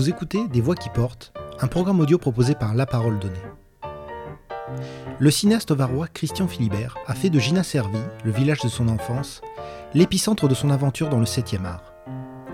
[0.00, 1.30] Vous écoutez Des Voix qui portent,
[1.60, 3.34] un programme audio proposé par La Parole Donnée.
[5.18, 9.42] Le cinéaste varois Christian Philibert a fait de Gina Servi, le village de son enfance,
[9.92, 11.92] l'épicentre de son aventure dans le 7e art.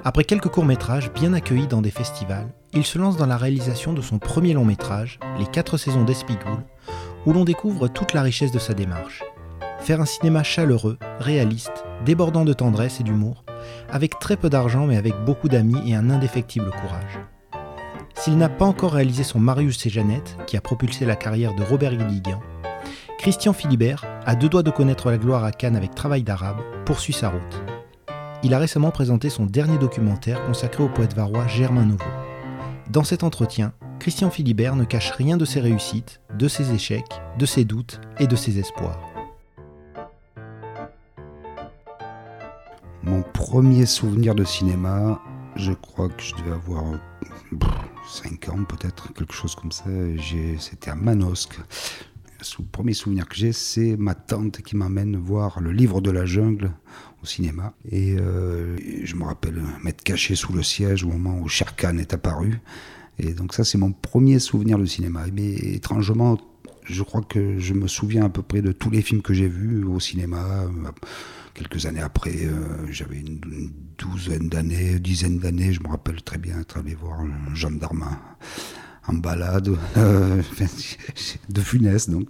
[0.03, 4.03] Après quelques courts-métrages bien accueillis dans des festivals, il se lance dans la réalisation de
[4.03, 6.65] son premier long-métrage, Les 4 saisons d'Espigoul,
[7.27, 9.23] où l'on découvre toute la richesse de sa démarche.
[9.79, 13.45] Faire un cinéma chaleureux, réaliste, débordant de tendresse et d'humour,
[13.89, 17.21] avec très peu d'argent mais avec beaucoup d'amis et un indéfectible courage.
[18.19, 21.63] S'il n'a pas encore réalisé son Marius et Jeannette, qui a propulsé la carrière de
[21.63, 22.41] Robert Guédiguian,
[23.19, 27.13] Christian Philibert, à deux doigts de connaître la gloire à Cannes avec Travail d'arabe, poursuit
[27.13, 27.63] sa route.
[28.43, 32.05] Il a récemment présenté son dernier documentaire consacré au poète varois Germain Nouveau.
[32.91, 37.47] Dans cet entretien, Christian Philibert ne cache rien de ses réussites, de ses échecs, de
[37.47, 39.01] ses doutes et de ses espoirs.
[43.03, 45.21] Mon premier souvenir de cinéma,
[45.57, 46.85] je crois que je devais avoir
[48.09, 49.85] 5 ans peut-être, quelque chose comme ça.
[50.59, 51.59] C'était à Manosque.
[52.59, 56.27] Le premier souvenir que j'ai, c'est ma tante qui m'amène voir le livre de la
[56.27, 56.73] jungle
[57.23, 57.73] au cinéma.
[57.91, 62.13] Et euh, je me rappelle m'être caché sous le siège au moment où Sherkan est
[62.13, 62.61] apparu.
[63.19, 65.25] Et donc ça, c'est mon premier souvenir de cinéma.
[65.33, 66.39] Mais étrangement,
[66.85, 69.49] je crois que je me souviens à peu près de tous les films que j'ai
[69.49, 70.67] vus au cinéma.
[71.57, 73.41] Quelques années après, euh, j'avais une,
[73.97, 78.05] douzaine d'années, dizaine d'années, je me rappelle très bien être allé voir un gendarme
[79.09, 80.43] en balade euh,
[81.49, 82.11] de funeste.
[82.11, 82.29] Donc,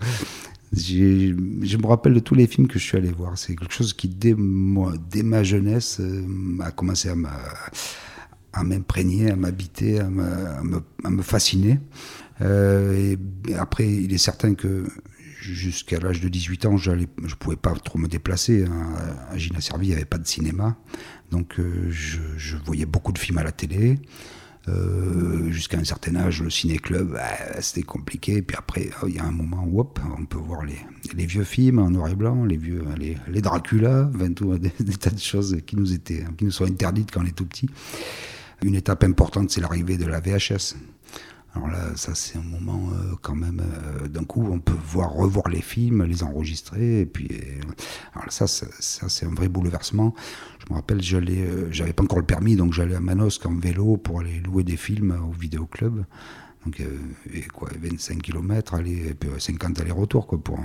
[0.72, 1.32] je
[1.76, 3.36] me rappelle de tous les films que je suis allé voir.
[3.36, 4.36] C'est quelque chose qui, dès,
[5.10, 6.22] dès ma jeunesse, euh,
[6.60, 7.08] a commencé
[8.52, 11.80] à m'imprégner, à m'habiter, à, à, me fasciner.
[12.40, 13.18] Et
[13.58, 14.86] après, il est certain que
[15.52, 17.04] jusqu'à l'âge de 18 ans, je ne
[17.38, 18.64] pouvais pas trop me déplacer.
[18.64, 18.94] Hein.
[19.30, 20.76] À Gina Servi, il n'y avait pas de cinéma.
[21.30, 23.98] Donc euh, je, voyais beaucoup de films à la télé.
[24.68, 28.42] Euh, jusqu'à un certain âge, le ciné-club, bah, c'était compliqué.
[28.42, 31.78] Puis après, oh, il y a un moment où on peut voir les, vieux films
[31.78, 35.92] en noir et blanc, les vieux, les, Dracula, des, des, tas de choses qui nous,
[35.92, 37.68] étaient, qui nous sont interdites quand on est tout petit.
[38.62, 40.74] Une étape importante, c'est l'arrivée de la VHS.
[41.56, 45.12] Alors là, ça c'est un moment euh, quand même, euh, d'un coup, on peut voir,
[45.12, 47.62] revoir les films, les enregistrer, et puis, euh,
[48.14, 48.66] alors ça, ça,
[49.08, 50.14] c'est un vrai bouleversement.
[50.58, 53.96] Je me rappelle, j'allais, j'avais pas encore le permis, donc j'allais à Manosque en vélo
[53.96, 56.04] pour aller louer des films au vidéoclub.
[56.66, 56.82] Donc,
[57.32, 60.60] et quoi, 25 km, aller, et puis 50 allers-retour, quoi, pour,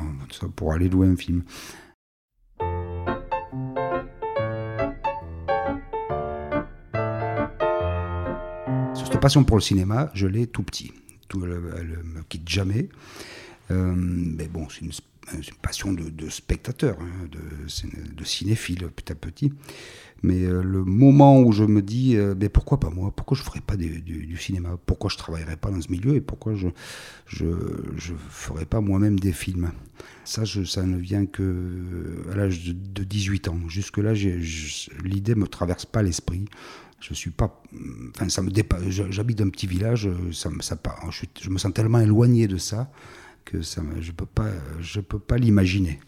[0.55, 1.43] pour aller louer un film.
[9.21, 10.91] Passion pour le cinéma, je l'ai tout petit.
[11.29, 12.89] Tout, elle, ne me quitte jamais.
[13.71, 14.91] Euh, mais bon, c'est une,
[15.61, 19.53] passion de, spectateur, hein, de, de, cinéphile petit à petit.
[20.23, 23.13] Mais euh, le moment où je me dis, euh, mais pourquoi pas moi?
[23.15, 24.77] Pourquoi je ne ferais pas du, cinéma?
[24.85, 29.19] Pourquoi je ne travaillerais pas dans ce milieu Et pourquoi je ne ferais pas moi-même
[29.19, 29.71] des films?
[30.25, 33.59] Ça, ça ne vient que à l'âge de, 18 ans.
[33.67, 36.45] Jusque-là, l'idée ne me traverse pas l'esprit.
[37.01, 37.61] Je suis pas,
[38.15, 38.83] enfin ça me dépasse.
[38.89, 40.77] J'habite un petit village, ça, ça
[41.09, 42.91] je, je, me sens tellement éloigné de ça
[43.43, 45.99] que ça, je peux pas, je peux pas l'imaginer.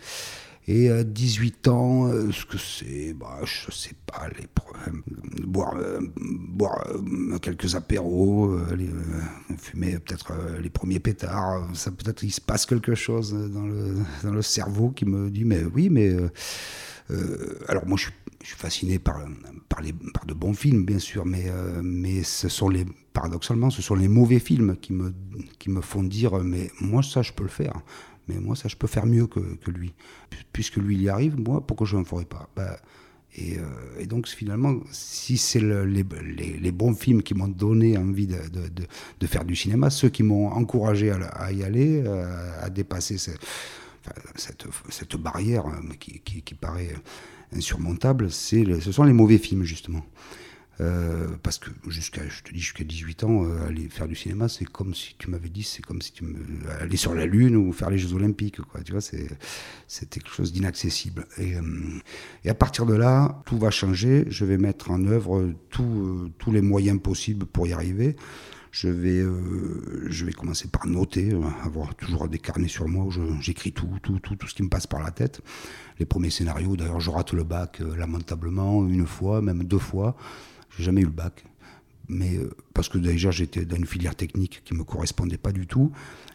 [0.65, 5.03] Et à 18 ans, euh, ce que c'est, bah, je sais pas, les problèmes,
[5.45, 8.57] boire, euh, boire euh, quelques apéros,
[9.57, 10.31] fumer peut-être
[10.61, 14.91] les premiers pétards, ça peut-être il se passe quelque chose dans le, dans le cerveau
[14.91, 16.15] qui me dit mais oui, mais
[17.67, 18.09] alors moi je
[18.47, 19.21] suis fasciné par,
[19.69, 19.81] par,
[20.25, 24.09] de bons films, bien sûr, mais, euh, mais ce sont les, paradoxalement, ce sont les
[24.09, 25.13] mauvais films qui me,
[25.59, 27.73] qui me font dire Mais moi, ça, je peux le faire.
[28.27, 29.39] Mais moi, ça, je peux faire mieux que,
[29.71, 29.93] lui.
[30.51, 32.49] Puisque lui, il y arrive, moi, pourquoi je ne ferais pas?
[32.55, 32.77] Bah,
[33.35, 38.27] et, euh, donc, finalement, si c'est le, les, les, bons films qui m'ont donné envie
[38.27, 38.37] de,
[39.19, 43.17] de, faire du cinéma, ceux qui m'ont encouragé à, y aller, euh, à, dépasser
[44.35, 45.65] cette, barrière
[45.99, 46.95] qui, qui, paraît
[47.55, 50.05] insurmontable, ce sont les mauvais films, justement.
[50.81, 54.49] Euh, parce que jusqu'à, je te dis, jusqu'à 18 ans, euh, aller faire du cinéma,
[54.49, 56.35] c'est comme si tu m'avais dit, c'est comme si tu me,
[56.81, 58.57] aller sur la Lune ou faire les Jeux Olympiques.
[58.83, 61.27] Tu vois, c'est, quelque chose d'inaccessible.
[61.39, 61.61] Euh,
[62.43, 64.25] et, à partir de là, tout va changer.
[64.29, 68.15] Je vais mettre en œuvre tous les moyens possibles pour y arriver.
[68.73, 73.05] Je vais, euh, je vais commencer par noter, euh, avoir toujours des carnets sur moi
[73.05, 75.41] où j'écris tout, tout, tout, tout ce qui me passe par la tête.
[75.99, 80.17] Les premiers scénarios, d'ailleurs, je rate le bac euh, lamentablement une fois, même deux fois.
[80.75, 81.45] J'ai jamais eu le bac.
[82.09, 82.39] Mais
[82.73, 85.93] parce que déjà j'étais dans une filière technique qui me correspondait pas du tout,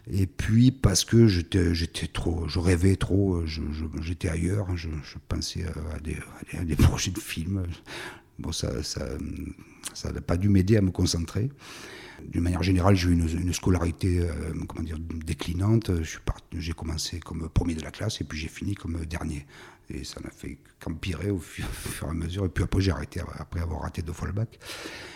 [0.09, 3.45] et puis parce que j'étais, j'étais trop, je rêvais trop,
[4.01, 4.89] j'étais ailleurs, je,
[5.27, 6.17] pensais à des,
[6.57, 7.67] à des, projets de films,
[8.39, 9.05] bon, ça n'a ça,
[9.93, 11.51] ça pas dû m'aider à me concentrer.
[12.27, 14.21] D'une manière générale, j'ai eu une, scolarité
[14.67, 15.91] comment dire, déclinante.
[16.53, 19.45] J'ai commencé comme premier de la classe et puis j'ai fini comme dernier.
[19.91, 22.45] Et ça n'a fait qu'empirer au, fur et à mesure.
[22.45, 24.59] Et puis après, j'ai arrêté après avoir raté deux fois le bac.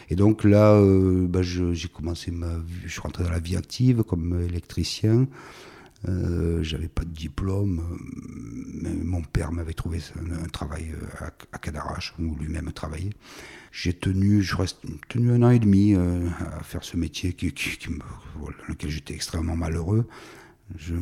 [0.10, 3.56] Et donc là, euh, bah, j'ai commencé ma vie, je suis rentré dans la vie
[3.56, 5.28] active comme électricien.
[6.10, 7.82] Euh, j'avais pas de diplôme,
[8.82, 13.14] mais mon père m'avait trouvé un, travail euh, à, Cadarache, où lui-même travaillait.
[13.76, 16.30] J'ai tenu, je reste tenu un an et demi euh,
[16.60, 20.08] à faire ce métier qui, qui, dans lequel j'étais extrêmement malheureux
[20.78, 20.96] je,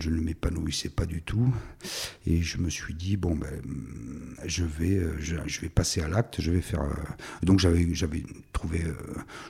[0.00, 1.52] je ne m'épanouissais pas du tout.
[2.26, 3.60] Et je me suis dit, bon, ben,
[4.44, 6.82] je vais, euh, je, vais passer à l'acte, je vais faire.
[6.82, 6.94] Euh,
[7.42, 7.86] donc j'avais,
[8.52, 8.94] trouvé, euh,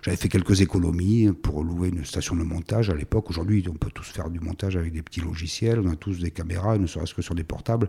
[0.03, 3.29] j'avais fait quelques économies pour louer une station de montage à l'époque.
[3.29, 6.31] Aujourd'hui, on peut tous faire du montage avec des petits logiciels, on a tous des
[6.31, 7.88] caméras, ne serait-ce que sur des portables.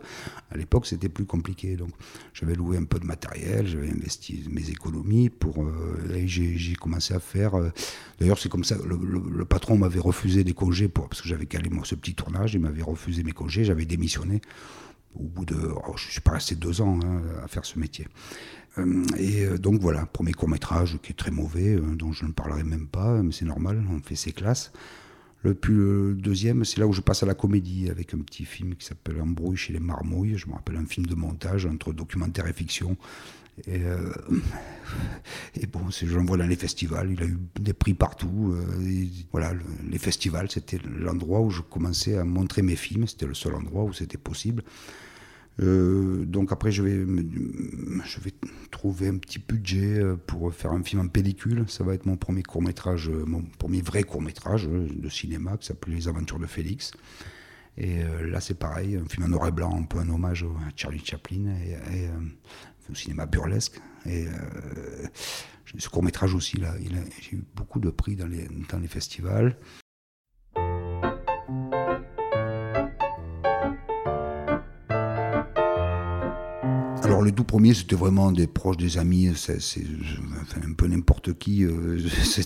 [0.52, 1.76] À l'époque, c'était plus compliqué.
[1.76, 1.92] Donc
[2.34, 5.66] j'avais loué un peu de matériel, j'avais investi mes économies pour.
[6.14, 7.52] et j'ai, commencé à faire.
[8.20, 11.95] D'ailleurs, c'est comme ça, le patron m'avait refusé des congés pour j'avais calé moi, ce
[11.95, 14.42] petit tournage, il m'avait refusé mes congés, j'avais démissionné.
[15.16, 15.56] Au bout de.
[15.88, 18.07] Oh, je suis pas resté deux ans hein, à faire ce métier.
[18.77, 22.31] Euh, et euh, donc voilà, premier court-métrage qui est très mauvais, euh, dont je ne
[22.31, 24.71] parlerai même pas, mais c'est normal, on fait ses classes.
[25.42, 28.75] Le, le deuxième, c'est là où je passe à la comédie avec un petit film
[28.75, 30.38] qui s'appelle Embrouille chez les Marmouilles.
[30.38, 32.98] Je me rappelle un film de montage entre documentaire et fiction
[33.68, 34.12] et, euh,
[35.56, 38.54] et bon, j'en vois dans les festivals, il a eu des prix partout.
[38.54, 39.54] Euh, voilà,
[39.90, 43.84] les festivals, c'était l'endroit où je commençais à montrer mes films, c'était le seul endroit
[43.84, 44.64] où c'était possible.
[45.62, 47.06] Euh, donc après, je vais,
[48.06, 48.34] je vais
[48.72, 51.66] trouver un petit budget pour faire un film en pellicule.
[51.68, 55.68] Ça va être mon premier court métrage, mon premier vrai court métrage de cinéma qui
[55.68, 56.92] s'appelle Les Aventures de Félix.
[57.78, 60.70] Et là, c'est pareil, un film en noir et blanc, un peu un hommage à
[60.76, 61.56] Charlie Chaplin.
[62.92, 63.80] Au cinéma burlesque.
[64.06, 65.08] Et euh,
[65.78, 66.74] ce court métrage aussi, là,
[67.22, 69.56] j'ai eu beaucoup de prix dans les, dans les festivals.
[77.04, 79.82] Alors le tout premier, c'était vraiment des proches, des amis, c'est
[80.64, 81.66] un peu n'importe qui.
[81.66, 81.98] Euh,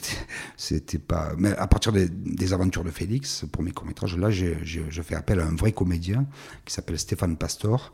[0.57, 1.33] c'était pas.
[1.37, 5.41] Mais à partir des, aventures de Félix, ce premier court métrage, là, je fais appel
[5.41, 6.25] à un vrai comédien
[6.65, 7.91] qui s'appelle Stéphane Pastor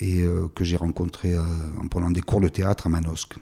[0.00, 1.42] et euh, que j'ai rencontré euh,
[1.78, 3.34] en prenant des cours de théâtre à Manosque.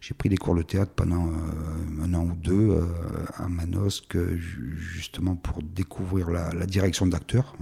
[0.00, 2.80] J'ai pris des cours de théâtre pendant euh, un an ou deux
[3.36, 7.54] à Manosque, justement pour découvrir la, direction d'acteur.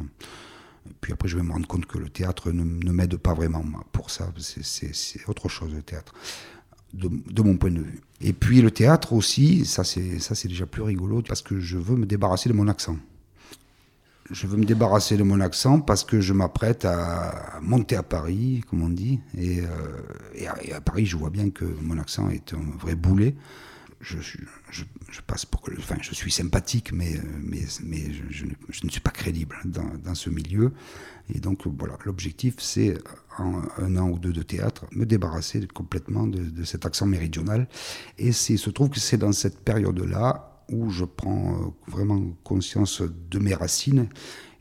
[1.01, 4.11] Puis après, je vais me rendre compte que le théâtre ne, m'aide pas vraiment pour
[4.11, 4.33] ça.
[4.39, 6.15] C'est autre chose, le théâtre,
[6.93, 8.01] de, de, mon point de vue.
[8.21, 12.07] Et puis le théâtre aussi, ça c'est déjà plus rigolo, parce que je veux me
[12.07, 12.97] débarrasser de mon accent
[14.31, 18.63] je veux me débarrasser de mon accent parce que je m'apprête à monter à Paris,
[18.69, 19.21] comme on dit.
[19.37, 23.35] Et, euh, à, Paris, je vois bien que mon accent est un vrai boulet.
[24.01, 27.63] Je, suis sympathique, mais, mais
[28.31, 30.73] je, ne suis pas crédible dans, ce milieu.
[31.35, 32.99] Et donc, voilà, l'objectif, c'est,
[33.39, 37.67] en un an ou deux de théâtre, me débarrasser complètement de cet accent méridional.
[38.19, 43.03] Et il se trouve que c'est dans cette période-là où je prends euh, vraiment conscience
[43.03, 44.09] de mes racines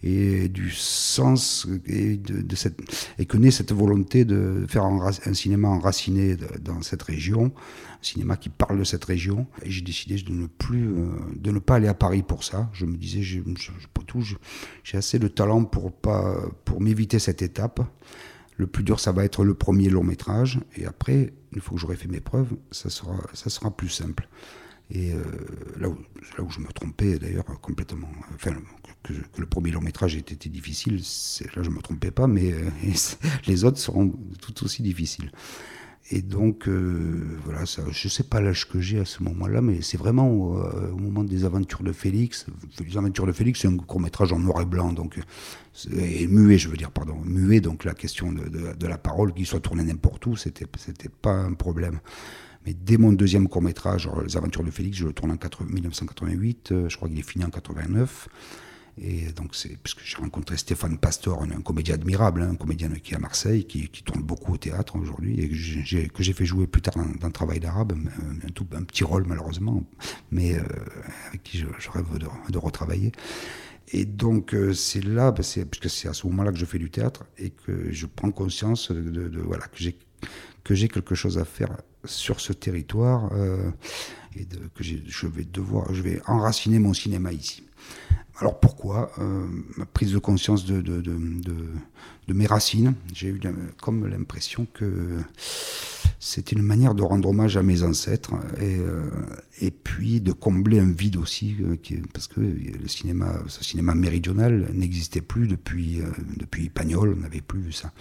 [0.04, 2.78] et du sens et, de, cette,
[3.18, 8.36] et que naît cette volonté de faire un, cinéma enraciné dans cette région, un cinéma
[8.36, 9.48] qui parle de cette région.
[9.66, 11.08] J'ai décidé de ne plus, euh,
[11.38, 12.70] de ne pas aller à Paris pour ça.
[12.74, 13.42] Je me disais, j'ai
[14.98, 17.82] assez de talent pour pas, pour m'éviter cette étape.
[18.58, 21.82] Le plus dur, ça va être le premier long métrage, et après, une fois que
[21.82, 24.28] j'aurai fait mes preuves, ça sera, ça sera plus simple.
[24.94, 25.24] Et euh,
[25.80, 28.52] là, où, je me trompais d'ailleurs complètement, enfin,
[29.02, 30.98] que, le premier long métrage était, difficile,
[31.56, 32.70] là je ne me trompais pas, mais euh,
[33.48, 35.32] les autres seront tout aussi difficiles.
[36.12, 39.82] Et donc, euh, voilà, je ne sais pas l'âge que j'ai à ce moment-là, mais
[39.82, 42.46] c'est vraiment au, moment des aventures de Félix.
[42.86, 45.18] Les aventures de Félix, c'est un court-métrage en noir et blanc, donc,
[45.92, 49.46] et muet, je veux dire, pardon, muet, donc la question de, de, la parole qui
[49.46, 50.68] soit tournée n'importe où, c'était
[51.22, 52.00] pas un problème.
[52.66, 56.90] Mais dès mon deuxième court-métrage, Les Aventures de Félix, je le tourne en 1988, euh,
[56.90, 58.30] je crois qu'il est fini en 89.
[59.02, 63.14] Et donc, c'est puisque j'ai rencontré Stéphane Pastor, un, comédien admirable, hein, un comédien qui
[63.14, 66.82] est à Marseille, qui, tourne beaucoup au théâtre aujourd'hui, et que j'ai fait jouer plus
[66.82, 69.84] tard dans, Travail d'arabe, un, petit rôle malheureusement,
[70.32, 70.62] mais euh,
[71.28, 72.06] avec qui je, rêve
[72.50, 73.12] de, retravailler.
[73.92, 76.92] Et donc, euh, c'est là, ben, puisque c'est à ce moment-là que je fais du
[76.92, 79.98] théâtre, et que je prends conscience de, de voilà, que j'ai
[80.64, 83.72] que j'ai quelque chose à faire sur ce territoire euh,
[84.36, 87.64] et de, que je vais devoir, je vais enraciner mon cinéma ici.
[88.40, 89.46] Alors pourquoi euh,
[89.78, 91.14] Ma prise de conscience de, de, de,
[92.28, 93.40] de mes racines, j'ai eu
[93.80, 95.20] comme l'impression que
[96.20, 99.10] c'était une manière de rendre hommage à mes ancêtres et, euh,
[99.60, 101.76] et puis de combler un vide aussi, euh,
[102.14, 106.06] parce que le cinéma, ce cinéma méridional n'existait plus depuis, euh,
[106.38, 107.92] depuis Pagnol, on n'avait plus vu ça.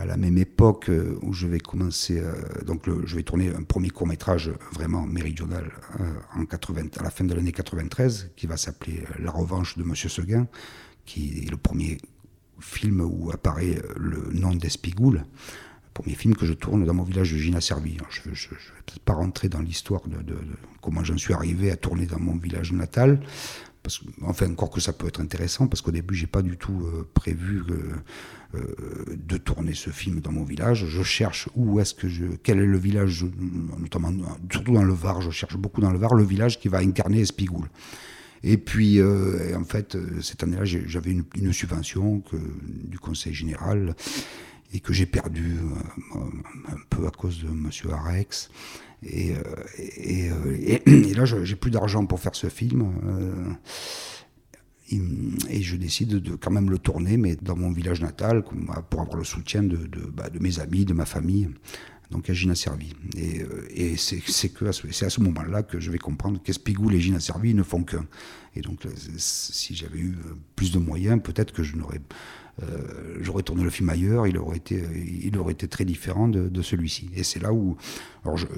[0.00, 0.90] À la même époque
[1.20, 2.22] où je vais commencer,
[2.64, 5.70] donc je vais tourner un premier court métrage vraiment méridional
[6.34, 10.08] en 80, à la fin de l'année 93, qui va s'appeler La revanche de Monsieur
[10.08, 10.48] Seguin,
[11.04, 11.98] qui est le premier
[12.60, 15.24] film où apparaît le nom d'Espigoule
[16.00, 17.98] premier film que je tourne dans mon village de Gina Servi.
[18.08, 18.40] Je ne vais
[18.86, 20.36] peut-être pas rentrer dans l'histoire de,
[20.80, 23.20] comment j'en suis arrivé à tourner dans mon village natal.
[24.22, 27.08] Enfin, encore que ça peut être intéressant, parce qu'au début, j'ai pas du tout euh,
[27.14, 27.62] prévu
[28.54, 28.58] euh,
[29.16, 30.86] de tourner ce film dans mon village.
[30.86, 33.24] Je cherche où est-ce que je, quel est le village,
[33.78, 34.12] notamment,
[34.50, 37.20] surtout dans le Var, je cherche beaucoup dans le Var, le village qui va incarner
[37.20, 37.68] Espigoule.
[38.42, 42.36] Et puis, euh, en fait, cette année-là, j'avais une, subvention que,
[42.84, 43.94] du Conseil général
[44.72, 45.56] et que j'ai perdu
[46.14, 48.50] un peu à cause de Monsieur Arex.
[49.02, 49.40] Et, euh,
[49.78, 52.92] euh, et, et, là, j'ai plus d'argent pour faire ce film.
[55.48, 58.44] et je décide de quand même le tourner, mais dans mon village natal,
[58.90, 61.48] pour avoir le soutien bah, de mes amis, de ma famille
[62.10, 62.92] donc à Gina Servi.
[63.16, 64.20] Et, et c'est
[64.66, 68.04] à ce, moment-là que je vais comprendre qu'Espigoul et Gina Servi ne font qu'un.
[68.56, 68.84] Et donc
[69.16, 70.16] si j'avais eu
[70.56, 72.00] plus de moyens, peut-être que je n'aurais
[72.62, 77.10] euh, j'aurais tourné le film ailleurs, il aurait été très différent de, celui-ci.
[77.14, 77.76] Et c'est là où,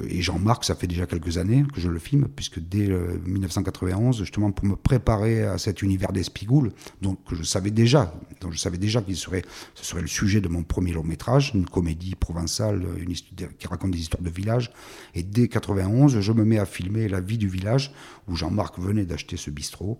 [0.08, 2.88] et Jean-Marc, ça fait déjà quelques années que je le filme, puisque dès
[3.26, 8.52] 1991, justement pour me préparer à cet univers d'Espigoule, donc que je savais déjà, donc
[8.52, 9.42] je savais déjà qu'il serait,
[9.74, 13.12] ce serait le sujet de mon premier long métrage, une comédie provençale, une
[13.58, 14.72] qui raconte des histoires de village.
[15.14, 17.92] Et dès 91, je me mets à filmer la vie du village
[18.28, 19.98] où Jean-Marc venait d'acheter ce bistrot.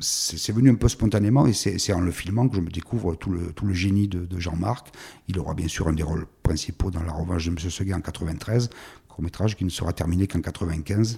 [0.00, 3.30] C'est venu un peu spontanément et c'est en le filmant que je me découvre tout
[3.30, 4.88] le, tout le génie de, Jean-Marc.
[5.28, 7.58] Il aura bien sûr un des rôles principaux dans La Revanche de M.
[7.58, 8.70] Seguin en 93,
[9.08, 11.16] court-métrage qui ne sera terminé qu'en 95.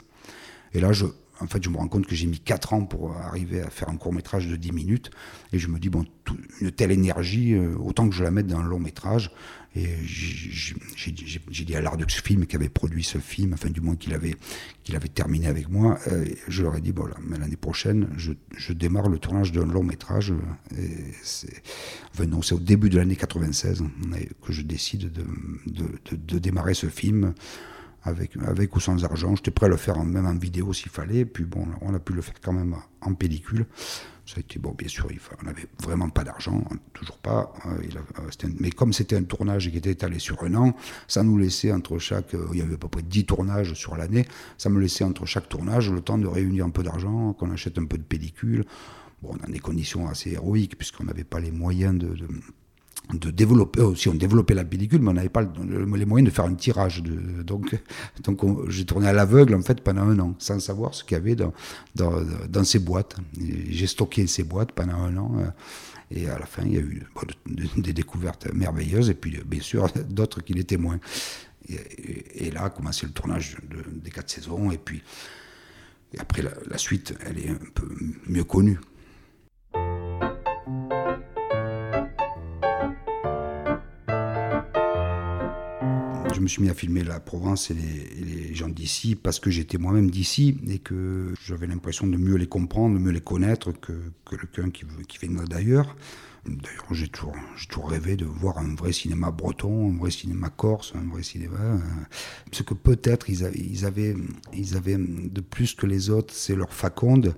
[0.73, 1.04] Et là, je,
[1.40, 3.97] en fait, me rends compte que j'ai mis 4 ans pour arriver à faire un
[3.97, 5.11] court métrage de 10 minutes.
[5.52, 6.04] Et je me dis, bon,
[6.61, 9.30] une telle énergie, euh, autant que je la mette dans un long métrage.
[9.76, 14.14] Et j'ai dit à l'Ardux Film qui avait produit ce film, enfin du moins qu'il
[14.14, 14.35] avait,
[14.95, 19.11] avait terminé avec moi, euh, je leur ai dit, bon, l'année prochaine, je, je, démarre
[19.11, 20.33] le tournage d'un long métrage.
[21.23, 21.62] c'est
[22.52, 23.85] au début de l'année 96
[24.42, 25.25] que je décide de,
[25.66, 27.35] de, de, démarrer ce film
[28.02, 29.37] avec, avec ou sans argent.
[29.37, 31.25] J'étais prêt à le faire même en vidéo s'il fallait.
[31.25, 33.66] Puis bon, on a pu le faire quand même en pellicule.
[34.26, 35.06] Ça a été bon, bien sûr,
[35.40, 37.52] on n'avait vraiment pas d'argent, hein, toujours pas.
[37.66, 37.78] Euh,
[38.18, 40.75] euh, mais comme c'était un tournage qui était étalé sur un an,
[41.06, 42.35] ça nous laissait entre chaque.
[42.35, 44.26] Euh, il y avait à peu près 10 tournages sur l'année.
[44.59, 47.78] Ça me laissait entre chaque tournage le temps de réunir un peu d'argent, qu'on achète
[47.78, 48.64] un peu de pellicule.
[49.23, 52.26] Bon, dans des conditions assez héroïques, puisqu'on n'avait pas les moyens de
[53.15, 56.55] développer aussi, on développait la pellicule, mais on n'avait pas les moyens de faire un
[56.55, 57.03] tirage.
[57.03, 57.77] De, donc,
[58.25, 61.21] donc j'ai tourné à l'aveugle en fait pendant un an, sans savoir ce qu'il y
[61.21, 61.53] avait dans,
[61.95, 63.17] dans, ces boîtes.
[63.69, 65.33] J'ai stocké ces boîtes pendant un an.
[65.39, 65.47] Euh,
[66.11, 67.03] et à la fin, il y a eu
[67.77, 71.01] des découvertes merveilleuses, et puis bien sûr d'autres qui l'étaient moins.
[71.69, 73.57] Et, là a commencé le tournage
[73.91, 75.03] des quatre saisons, et puis
[76.19, 77.89] après la suite, elle est un peu
[78.29, 78.79] mieux connue.
[86.37, 89.78] Je me suis mis à filmer la Provence et les, gens d'ici parce que j'étais
[89.78, 93.93] moi-même d'ici et que j'avais l'impression de mieux les comprendre, de mieux les connaître que,
[94.28, 95.97] quelqu'un qui, qui vient d'ailleurs.
[96.47, 101.11] D'ailleurs, j'ai toujours, rêvé de voir un vrai cinéma breton, un vrai cinéma corse, un
[101.11, 101.59] vrai cinéma.
[101.59, 101.78] Euh,
[102.52, 104.14] ce que peut-être ils, avaient,
[104.52, 107.35] ils avaient de plus que les autres, c'est leur faconde.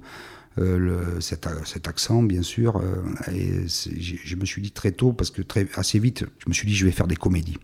[0.58, 2.78] Euh, cet, accent, bien sûr.
[2.78, 3.02] Euh,
[3.32, 5.42] et je me suis dit très tôt, parce que
[5.74, 7.58] assez vite, je me suis dit, je vais faire des comédies.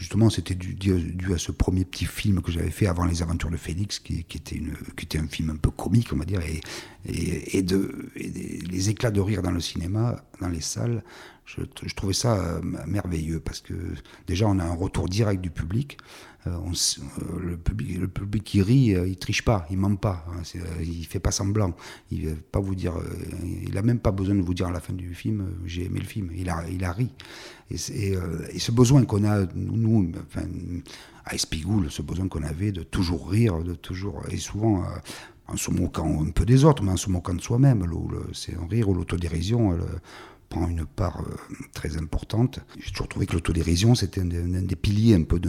[0.00, 0.94] Justement, c'était dû,
[1.34, 4.56] à ce premier petit film que j'avais fait avant Les Aventures de Félix, qui, était
[4.56, 6.62] une, qui était un film un peu comique, on va dire, et,
[7.04, 11.04] et, de, les éclats de rire dans le cinéma, dans les salles.
[11.44, 13.74] Je, trouvais ça euh, merveilleux parce que
[14.26, 15.98] déjà on a un retour direct du public.
[16.46, 20.40] Euh, euh, le, public qui rit, il triche pas, il ment pas, hein,
[20.80, 21.74] il fait pas semblant.
[22.10, 22.94] Il va pas vous dire,
[23.66, 26.00] il a même pas besoin de vous dire à la fin du film j'ai aimé
[26.00, 26.30] le film.
[26.34, 27.10] Il a, il a ri.
[27.70, 28.14] Et,
[28.52, 30.12] et ce besoin qu'on a nous,
[31.24, 34.84] à Espigoule, ce besoin qu'on avait de toujours rire, de toujours et souvent
[35.46, 37.86] en se moquant un peu des autres, mais en se moquant de soi-même.
[38.32, 39.76] C'est un rire ou l'autodérision
[40.50, 41.36] prend une part euh,
[41.72, 42.58] très importante.
[42.78, 45.48] J'ai toujours trouvé que l'autodérision, c'était un, des piliers un peu de,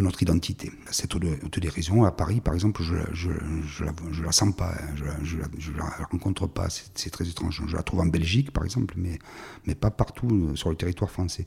[0.00, 0.72] notre identité.
[0.90, 3.30] Cette autodérision, à Paris, par exemple, je, je,
[3.66, 4.94] je, la, je la sens pas, hein.
[4.96, 7.62] je, je, la rencontre pas, c'est très étrange.
[7.66, 9.18] Je la trouve en Belgique, par exemple, mais,
[9.66, 11.44] mais pas partout euh, sur le territoire français.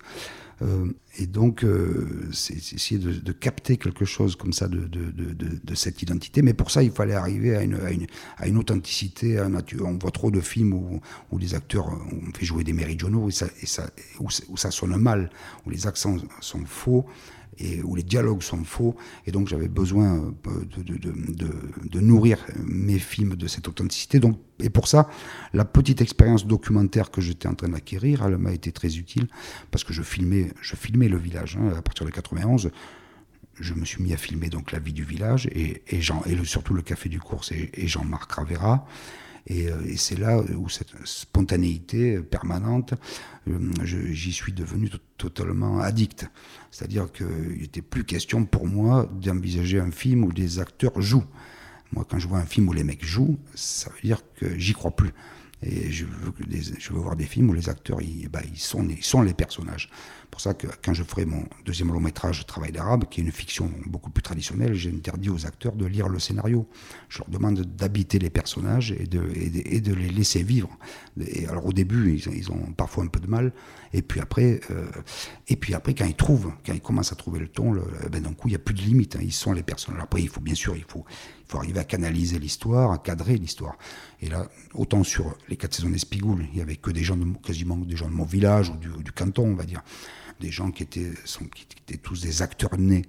[0.61, 0.85] Euh,
[1.17, 6.41] et donc, euh, c'est essayer de, capter quelque chose comme ça de, cette identité.
[6.41, 9.41] Mais pour ça, il fallait arriver à une, authenticité.
[9.81, 11.01] On voit trop de films où,
[11.31, 13.33] où les acteurs, on fait jouer des méridionaux et
[14.19, 15.29] où ça sonne mal,
[15.65, 17.05] où les accents sont faux
[17.59, 18.95] et où les dialogues sont faux.
[19.25, 21.49] Et donc j'avais besoin euh, de, de, de,
[21.89, 24.19] de, nourrir mes films de cette authenticité.
[24.19, 25.09] Donc, et pour ça,
[25.53, 29.27] la petite expérience documentaire que j'étais en train d'acquérir, elle m'a été très utile
[29.71, 32.71] parce que je filmais, je filmais le village hein, à partir de 91
[33.61, 36.45] je me suis mis à filmer donc la vie du village et, et, Jean, et
[36.45, 38.85] surtout le café du cours et Jean-Marc Ravera.
[39.51, 42.93] Euh, et, c'est là où cette spontanéité permanente,
[43.48, 46.27] euh, j'y suis devenu totalement addict.
[46.72, 51.25] C'est-à-dire qu'il n'était plus question pour moi d'envisager un film où des acteurs jouent.
[51.91, 54.74] Moi, quand je vois un film où les mecs jouent, ça veut dire que j'y
[54.74, 55.12] crois plus.
[55.62, 59.89] Et je veux, voir des films où les acteurs, ils, bah, sont les personnages.
[60.31, 63.31] Pour ça que quand je ferai mon deuxième long métrage, Travail d'arabe, qui est une
[63.31, 66.67] fiction beaucoup plus traditionnelle, j'ai interdit aux acteurs de lire le scénario.
[67.09, 70.69] Je leur demande d'habiter les personnages et de, les laisser vivre.
[71.50, 73.51] Alors au début, ils, ont parfois un peu de mal,
[73.91, 74.88] et puis après, euh,
[75.48, 78.21] et puis après quand ils trouvent, quand ils commencent à trouver le ton, le, ben
[78.21, 79.15] d'un coup, il n'y a plus de limite.
[79.15, 80.01] Hein, ils sont les personnages.
[80.01, 83.38] Après, il faut bien sûr, il faut, il faut arriver à canaliser l'histoire, à cadrer
[83.38, 83.77] l'histoire.
[84.21, 87.25] Et là, autant sur les quatre saisons d'Espigoul, il y avait que des gens de,
[87.43, 89.83] quasiment des gens de mon village ou du canton, on va dire
[90.39, 91.12] des gens qui étaient,
[91.55, 93.03] qui étaient tous des acteurs nés.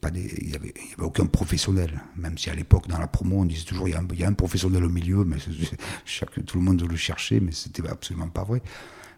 [0.00, 3.44] Pas des, il n'y avait, aucun professionnel, même si à l'époque, dans la promo, on
[3.44, 5.36] disait toujours il y a un, y a un professionnel au milieu, mais
[6.06, 8.62] chaque, tout le monde le cherchait, mais c'était absolument pas vrai.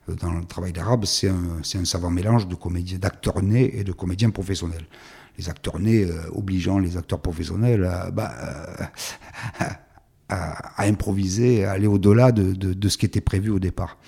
[0.09, 4.31] Euh, dans le travail d'arabe, c'est un, un, savant mélange d'acteurs nés et de comédiens
[4.31, 4.87] professionnels.
[5.39, 8.33] Les acteurs nés euh, obligeant les acteurs professionnels à, bah,
[9.61, 9.67] euh,
[10.79, 13.99] improviser, à aller au-delà de, de, de, ce qui était prévu au départ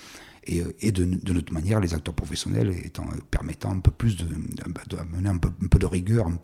[0.47, 5.27] et, et de, notre manière, les acteurs professionnels étant, permettant un peu plus de, de,
[5.27, 6.37] un, peu, un peu de rigueur, un,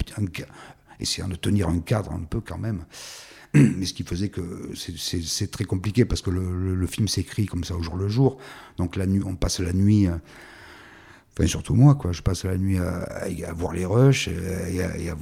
[0.99, 2.86] essayant de tenir un cadre un peu quand même.
[3.54, 7.63] Mais ce qui faisait que c'est très compliqué parce que le, le, film s'écrit comme
[7.63, 8.38] ça au jour le jour.
[8.78, 10.08] Donc la nuit, on passe la nuit
[11.34, 12.12] Enfin, surtout moi, quoi.
[12.12, 15.15] Je passe la nuit à, voir les rushs et à,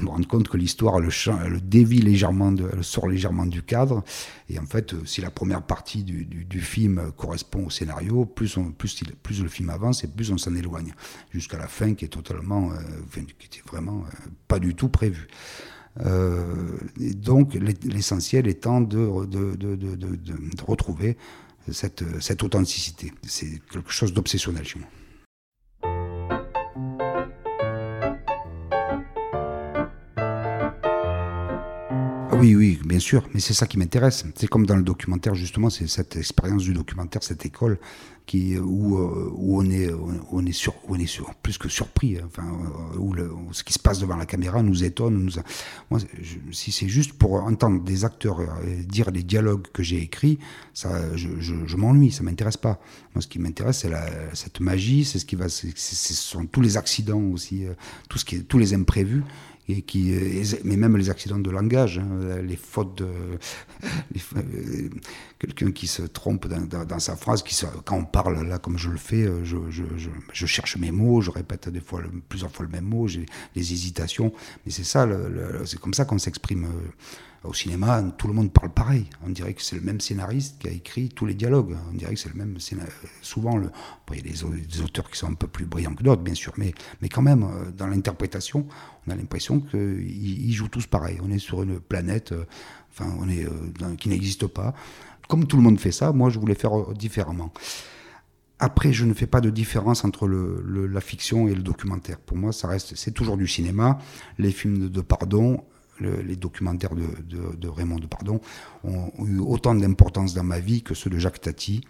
[0.00, 1.08] me rendre compte que l'histoire le,
[1.48, 4.02] le dévie légèrement, de, elle sort légèrement du cadre.
[4.48, 9.70] Et en fait, si la première partie du, film correspond au scénario, plus, le film
[9.70, 10.94] avance et plus on s'en éloigne.
[11.30, 15.28] Jusqu'à la fin qui est totalement, euh, qui était vraiment euh, pas du tout prévu.
[16.04, 16.44] Euh,
[17.16, 17.54] donc,
[17.84, 19.06] l'essentiel étant de
[20.66, 21.16] retrouver
[21.72, 23.12] cette, cette authenticité.
[23.26, 24.88] C'est quelque chose d'obsessionnel chez moi.
[32.38, 34.24] Oui, oui, bien sûr, mais c'est ça qui m'intéresse.
[34.34, 37.78] C'est comme dans le documentaire, justement, c'est cette expérience du documentaire, cette école
[38.26, 39.88] qui, où, euh, on, est,
[40.30, 42.24] on, est sur, on est plus que surpris, hein.
[42.26, 43.14] enfin, euh, où,
[43.52, 45.16] ce qui se passe devant la caméra nous étonne.
[45.16, 45.32] Nous
[45.90, 46.00] Moi,
[46.50, 50.38] si c'est juste pour entendre des acteurs euh, dire les dialogues que j'ai écrits,
[50.74, 52.80] ça, je, m'ennuie, ça m'intéresse pas.
[53.14, 53.92] Moi, ce qui m'intéresse, c'est
[54.34, 57.64] cette magie, c'est ce qui va, ce sont tous les accidents aussi,
[58.10, 59.22] tout ce qui tous les imprévus
[59.68, 60.14] et qui,
[60.64, 63.06] mais même les accidents de langage, hein, les fautes de
[64.36, 64.88] euh,
[65.38, 68.96] quelqu'un qui se trompe dans, sa phrase, qui quand on parle là comme je le
[68.96, 73.08] fais, euh, je, cherche mes mots, je répète des fois plusieurs fois le même mot,
[73.08, 74.32] j'ai des hésitations,
[74.64, 75.08] mais c'est ça,
[75.64, 76.64] c'est comme ça qu'on s'exprime.
[76.64, 76.90] Euh,
[77.46, 79.06] au cinéma, tout le monde parle pareil.
[79.24, 81.76] On dirait que c'est le même scénariste qui a écrit tous les dialogues.
[81.90, 82.96] On dirait que c'est le même scénariste.
[83.22, 86.34] Souvent, il y a des, auteurs qui sont un peu plus brillants que d'autres, bien
[86.34, 88.66] sûr, mais, mais quand même, euh, dans l'interprétation,
[89.06, 91.18] on a l'impression qu'ils jouent tous pareil.
[91.22, 92.44] On est sur une planète euh,
[92.92, 94.74] enfin, on est, euh, qui n'existe pas.
[95.28, 97.52] Comme tout le monde fait ça, moi, je voulais faire différemment.
[98.58, 102.18] Après, je ne fais pas de différence entre la fiction et le documentaire.
[102.18, 103.98] Pour moi, ça reste, c'est toujours du cinéma.
[104.38, 105.62] Les films de pardon,
[106.00, 108.00] le, les documentaires de, de, de Raymond
[108.84, 111.82] ont, eu autant d'importance dans ma vie que ceux de Jacques Tati.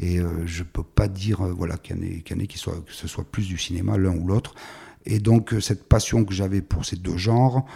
[0.00, 2.80] Et euh, je peux pas dire euh, voilà qu'il y en ait, qu qui soit,
[2.86, 4.54] que ce soit plus du cinéma l'un ou l'autre.
[5.06, 7.66] Et donc euh, cette passion que j'avais pour ces deux genres,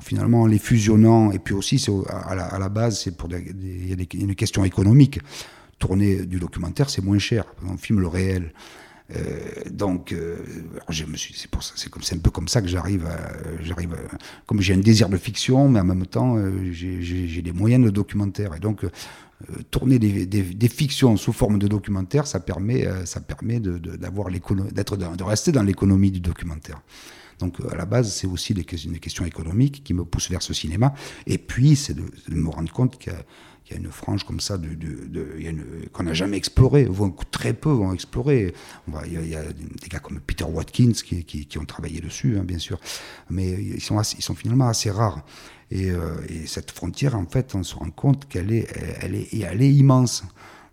[0.00, 4.34] finalement en les fusionnant, et puis aussi à la, base c'est pour des, des, une
[4.34, 5.20] question économique.
[5.78, 7.44] Tourner du documentaire c'est moins cher.
[7.68, 8.54] On filme le réel.
[9.10, 9.18] Euh,
[9.70, 10.38] donc, euh,
[10.90, 13.18] c'est pour ça, c'est un peu comme ça que j'arrive, à,
[13.62, 13.96] j'arrive,
[14.46, 17.90] comme j'ai un désir de fiction, mais en même temps, euh, j'ai, des moyens de
[17.90, 18.86] documentaire, et donc,
[19.70, 25.22] tourner des, fictions sous forme de documentaire, ça permet, ça permet de, d'avoir d'être, de
[25.22, 26.80] rester dans l'économie du documentaire.
[27.40, 30.54] Donc à la base, c'est aussi des, des, questions économiques qui me poussent vers ce
[30.54, 30.94] cinéma.
[31.26, 33.24] Et puis, c'est de, me rendre compte qu'il y a,
[33.70, 34.58] une frange comme ça
[35.92, 36.88] qu'on n'a jamais explorée,
[37.30, 38.54] très peu vont explorer.
[39.06, 42.78] Il y, a des gars comme Peter Watkins qui, ont travaillé dessus, hein, bien sûr,
[43.30, 44.02] mais ils sont,
[44.34, 45.24] finalement assez rares.
[45.72, 48.68] Euh, et, cette frontière, en fait, on se rend compte qu'elle est,
[49.00, 50.24] elle est, elle est immense.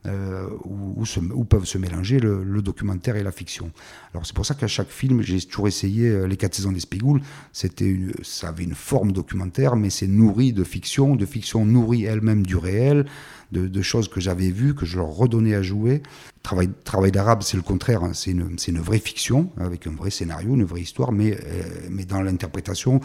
[0.07, 1.03] Euh, où,
[1.35, 3.71] où, peuvent se mélanger le, documentaire et la fiction.
[4.15, 7.21] Alors c'est pour ça qu'à chaque film, j'ai toujours essayé euh, les quatre saisons d'Espigoules.
[7.53, 12.43] C'était ça avait une forme documentaire, mais c'est nourri de fiction, de fiction nourrie elle-même
[12.43, 13.05] du réel,
[13.51, 16.01] de, choses que j'avais vues, que je leur redonnais à jouer.
[16.43, 18.11] Travail, travail d'arabe, c'est le contraire, hein.
[18.13, 22.03] c'est une, une, vraie fiction, avec un vrai scénario, une vraie histoire, mais, euh, mais
[22.03, 22.99] dans l'interprétation,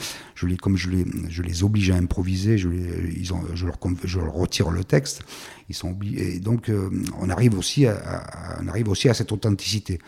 [0.63, 4.21] comme je les, je les oblige à improviser, je, les, ils ont, je, leur, je
[4.21, 5.23] leur retire le texte,
[5.69, 6.89] ils sont obligés, et donc euh,
[7.21, 9.99] on, arrive aussi à, on arrive aussi à cette authenticité.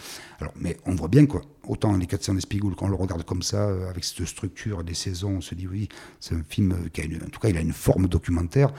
[0.40, 1.42] Alors, mais on voit bien quoi.
[1.66, 4.94] Autant les 400 d'Espigoules, quand on le regarde comme ça, euh, avec cette structure des
[4.94, 5.88] saisons, on se dit oui,
[6.20, 8.72] c'est un film qui a une, en tout cas, il a une forme documentaire.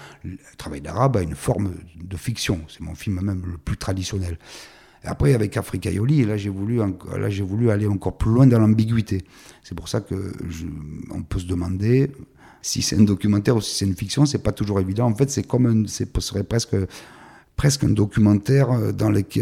[0.58, 2.62] Travail d'arabe a une forme de fiction.
[2.68, 4.38] C'est mon film même le plus traditionnel.
[5.04, 8.60] après, avec Africa Yoli, là, j'ai voulu, là, j'ai voulu aller encore plus loin dans
[8.60, 9.24] l'ambiguïté.
[9.64, 10.34] C'est pour ça que
[11.12, 12.12] on peut se demander
[12.62, 14.26] si c'est un documentaire ou si c'est une fiction.
[14.26, 15.06] C'est pas toujours évident.
[15.06, 16.76] En fait, c'est comme un, ce serait presque
[17.60, 18.94] presque un documentaire euh,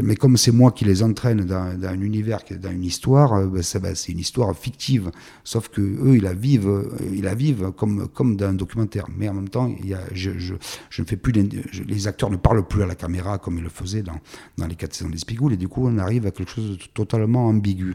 [0.04, 3.94] mais comme c'est moi qui les entraîne dans, un univers, dans une histoire, euh, ben,
[3.94, 5.12] c'est une histoire fictive.
[5.44, 9.06] Sauf que eux, ils la vivent, ils la vivent comme comme dans un documentaire.
[9.16, 9.72] Mais en même temps,
[10.14, 13.70] je, ne fais plus, les acteurs ne parlent plus à la caméra comme ils le
[13.70, 14.20] faisaient dans,
[14.58, 16.84] dans les quatre saisons des Spigoules, et du coup, on arrive à quelque chose de
[16.96, 17.94] totalement ambigu.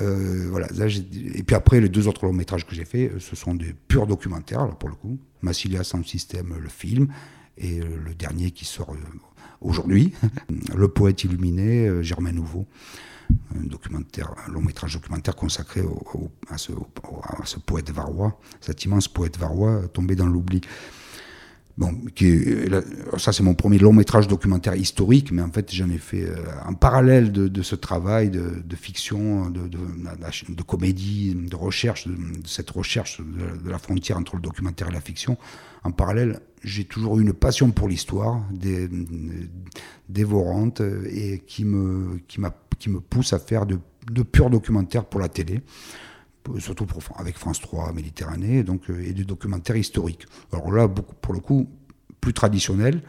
[0.00, 0.68] Euh, voilà.
[1.36, 4.06] et puis après, les deux autres longs métrages que j'ai fait, ce sont des purs
[4.06, 5.18] documentaires, pour le coup.
[5.40, 7.08] Massilia sans système, le film,
[7.56, 8.94] et le dernier qui sort
[9.60, 10.12] aujourd'hui.
[10.74, 12.66] Le poète illuminé, euh, Germain Nouveau,
[13.56, 15.82] un documentaire, un long métrage documentaire consacré
[16.48, 16.72] à, ce,
[17.64, 20.60] poète varois, cet immense poète varois tombé dans l'oubli.
[21.78, 21.94] Bon,
[23.16, 26.36] ça c'est mon premier long métrage documentaire historique, mais en fait j'en ai fait euh,
[26.66, 32.14] en parallèle de, ce travail de, fiction, de, comédie, de recherche, de,
[32.46, 35.38] cette recherche de, la frontière entre le documentaire et la fiction.
[35.82, 38.42] En parallèle, j'ai toujours eu une passion pour l'histoire,
[40.08, 42.40] dévorante, et qui me, qui,
[42.78, 43.78] qui me pousse à faire de,
[44.22, 45.62] purs documentaires pour la télé
[46.58, 50.26] surtout pour, avec France 3 Méditerranée, donc, euh, et des documentaires historiques.
[50.52, 51.68] Alors là, beaucoup, pour le coup,
[52.20, 53.02] plus traditionnel,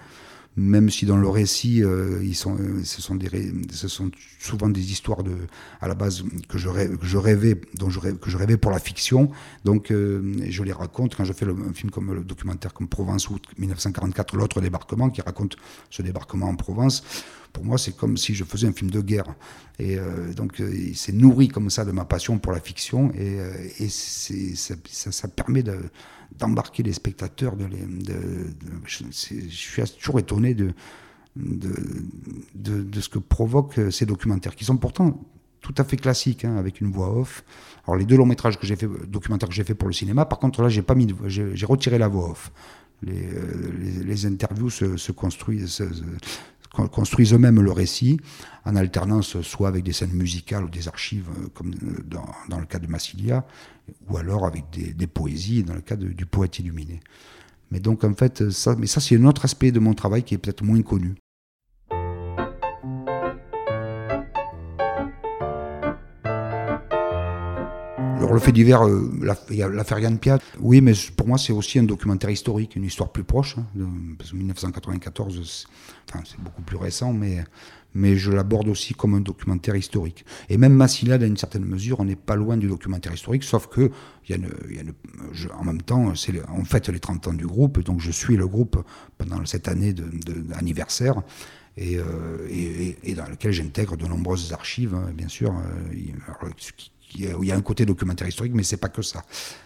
[0.58, 3.30] même si dans le récit, euh, ils sont, euh, ce, sont des,
[3.72, 5.32] ce sont souvent des histoires de,
[5.80, 8.58] à la base que je, rêvais, que je rêvais, dont je rêvais, que je rêvais
[8.58, 9.32] pour la fiction.
[9.64, 13.30] Donc, je les raconte quand je fais le, un film comme le documentaire comme Provence
[13.30, 15.56] août 1944, l'autre débarquement, qui raconte
[15.90, 17.04] ce débarquement en Provence
[17.52, 19.36] pour moi, c'est comme si je faisais un film de guerre.
[19.80, 23.12] Et euh, donc, euh, c'est nourri comme ça de ma passion pour la fiction.
[23.14, 23.54] Et, euh,
[23.90, 25.64] ça, permet
[26.38, 27.56] d'embarquer les spectateurs.
[28.86, 30.74] Je, suis toujours étonné de,
[31.36, 35.20] ce que provoquent ces documentaires, qui sont pourtant
[35.62, 37.44] tout à fait classiques, hein, avec une voix off.
[37.86, 40.26] Alors, les deux longs métrages que j'ai fait, documentaires que j'ai fait pour le cinéma,
[40.26, 42.52] par contre, là, j'ai pas mis, j'ai retiré la voix off.
[43.04, 45.84] Les, interviews se construisent,
[46.72, 48.20] construisent eux-mêmes le récit,
[48.66, 52.60] en alternance soit avec des scènes musicales ou des archives, euh, comme euh, dans, dans
[52.60, 53.46] le cas de Massilia,
[54.10, 57.02] ou alors avec des, des poésies, dans le cas du poète illuminé.
[57.72, 60.34] Mais donc en fait, ça, mais ça c'est un autre aspect de mon travail qui
[60.36, 61.16] est peut-être moins connu.
[68.22, 69.10] Alors le fait divers, euh,
[69.50, 73.24] l'affaire Yann Piat, oui, mais pour moi c'est aussi un documentaire historique, une histoire plus
[73.24, 73.66] proche, hein,
[74.16, 75.68] parce que 1994,
[76.24, 77.44] c'est beaucoup plus récent, mais,
[77.96, 80.24] mais je l'aborde aussi comme un documentaire historique.
[80.50, 83.66] Et même Massila, dans une certaine mesure, on n'est pas loin du documentaire historique, sauf
[83.66, 83.90] que
[84.30, 88.48] en même temps, c'est on fête les 30 ans du groupe, donc je suis le
[88.48, 88.86] groupe
[89.18, 91.16] pendant cette année d'anniversaire.
[91.16, 91.22] De,
[91.80, 95.94] euh, et, dans lequel j'intègre de nombreuses archives, hein, bien sûr, euh,
[97.16, 99.24] il y a un côté documentaire historique, mais c'est pas que ça.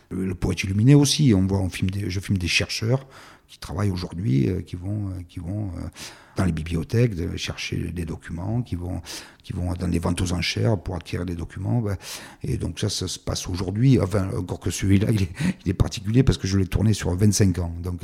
[0.10, 3.08] Le, poète illuminé aussi, on voit, on filme des, je filme des chercheurs
[3.48, 5.88] qui travaillent aujourd'hui, euh, qui vont, euh, qui vont euh,
[6.36, 9.02] dans les bibliothèques chercher des documents, qui vont,
[9.44, 11.82] qui vont dans des ventes aux enchères pour acquérir des documents.
[11.82, 11.96] Ben,
[12.44, 14.00] et donc ça, ça se passe aujourd'hui.
[14.00, 15.28] Enfin, encore que celui-là, il,
[15.66, 17.74] il est, particulier parce que je l'ai tourné sur 25 ans.
[17.82, 18.02] Donc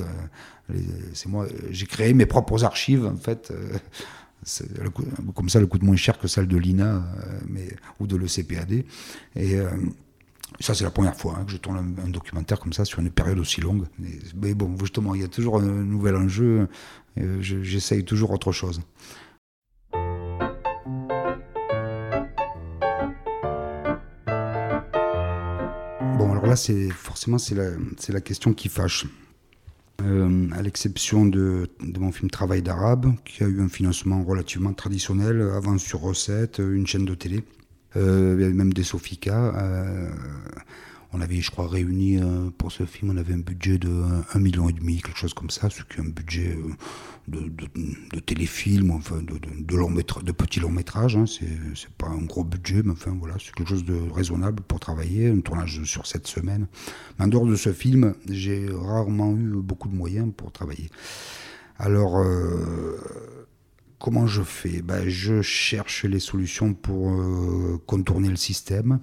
[1.13, 3.51] c'est moi, j'ai créé mes propres archives en fait
[5.35, 7.67] comme ça, le coûte moins cher que celle de l'INA euh, mais,
[7.99, 8.71] ou de l'ECPAD.
[8.71, 8.85] Et,
[9.55, 9.69] euh,
[10.59, 13.09] Ça, c'est la première fois hein, que je tourne un, documentaire comme ça sur une
[13.09, 13.85] période aussi longue.
[14.35, 16.67] Mais, bon, justement, il y a toujours un nouvel enjeu.
[17.15, 18.81] J'essaye toujours autre chose.
[26.17, 26.55] Bon, alors là,
[26.95, 27.69] forcément c'est la,
[28.09, 29.05] la, question qui fâche.
[30.03, 35.41] Euh, à l'exception de, mon film Travail d'arabe, qui a eu un financement relativement traditionnel,
[35.41, 37.43] avant sur recette, une chaîne de télé,
[37.95, 39.53] euh, même des Sofica.
[41.13, 43.89] Euh, on avait, je crois, réuni euh, pour ce film, on avait un budget de
[43.89, 46.69] 1,5 million et demi, quelque chose comme ça, ce qui est un budget euh,
[47.27, 51.15] de, téléfilm, de, de, long de petits longs métrages.
[51.15, 51.25] Hein.
[51.27, 55.29] C'est pas un gros budget, mais enfin voilà, c'est quelque chose de raisonnable pour travailler,
[55.29, 56.67] un tournage sur cette semaine.
[57.17, 60.89] Mais en dehors de ce film, j'ai rarement eu beaucoup de moyens pour travailler.
[61.77, 62.97] Alors, euh,
[63.99, 64.81] comment je fais?
[64.81, 67.11] Ben, Je cherche les solutions pour
[67.85, 68.99] contourner le système.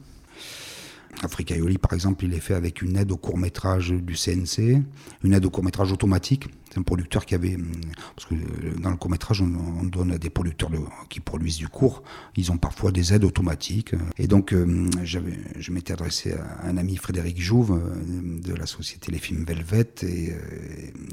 [1.23, 4.83] Africaïoli, par exemple, il est fait avec une aide au court-métrage du CNC,
[5.25, 6.49] une aide au court-métrage automatique.
[6.71, 7.55] C'est un producteur qui avait.
[7.55, 7.73] Hum,
[8.15, 10.71] parce que euh, dans le court-métrage, on, donne à des producteurs
[11.09, 12.03] qui produisent du court.
[12.37, 13.95] Ils ont parfois des aides automatiques.
[14.19, 19.11] Et donc, hum, je m'étais adressé à un ami, Frédéric Jouve, euh, de la société
[19.11, 19.89] Les Films Velvet.
[20.03, 20.37] Et euh,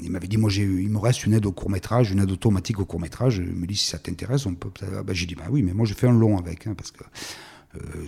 [0.02, 2.84] il m'avait dit Moi, il me reste une aide au court-métrage, une aide automatique au
[2.84, 3.38] court-métrage.
[3.38, 4.70] Il me dit Si ça t'intéresse, on peut.
[4.82, 6.66] Ah, bah, J'ai dit Bah oui, mais moi, j'ai fait un long avec.
[6.66, 7.06] Hein, parce que euh,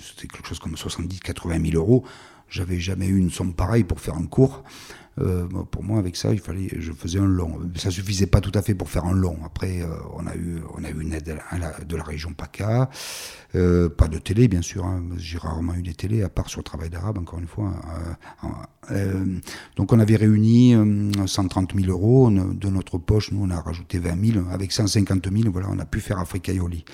[0.00, 2.04] c'était quelque chose comme 70-80 000 euros.
[2.48, 4.64] J'avais jamais eu une somme pareille pour faire un cours.
[5.20, 7.58] Euh, pour moi, avec ça, il fallait, je faisais un long.
[7.76, 9.36] Ça suffisait pas tout à fait pour faire un long.
[9.44, 11.38] Après, euh, on a eu, on a eu une aide
[11.86, 12.88] de la région PACA,
[13.52, 14.84] pas de télé, bien sûr.
[14.84, 15.02] Hein.
[15.16, 17.72] J'ai rarement eu des télés, à part sur le travail d'arabe, encore une fois.
[19.76, 20.76] donc, on avait réuni
[21.26, 23.32] 130 000 euros de notre poche.
[23.32, 24.46] Nous, on a rajouté 20 000.
[24.50, 26.84] Avec 150 000, voilà, on a pu faire Africa Yoli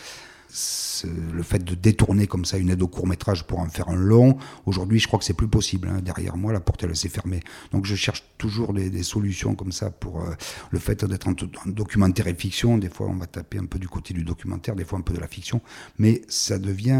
[1.05, 3.97] le fait de détourner comme ça une aide au court métrage pour en faire un
[3.97, 5.89] long, aujourd'hui je crois que c'est plus possible.
[5.89, 6.01] Hein.
[6.03, 7.41] Derrière moi, la porte elle s'est fermée.
[7.73, 10.31] Donc je cherche toujours des, solutions comme ça pour euh,
[10.71, 11.35] le fait d'être en,
[11.67, 12.79] documentaire et fiction.
[12.79, 15.15] Des fois on va taper un peu du côté du documentaire, des fois un peu
[15.15, 15.61] de la fiction.
[15.99, 16.93] Mais ça devient,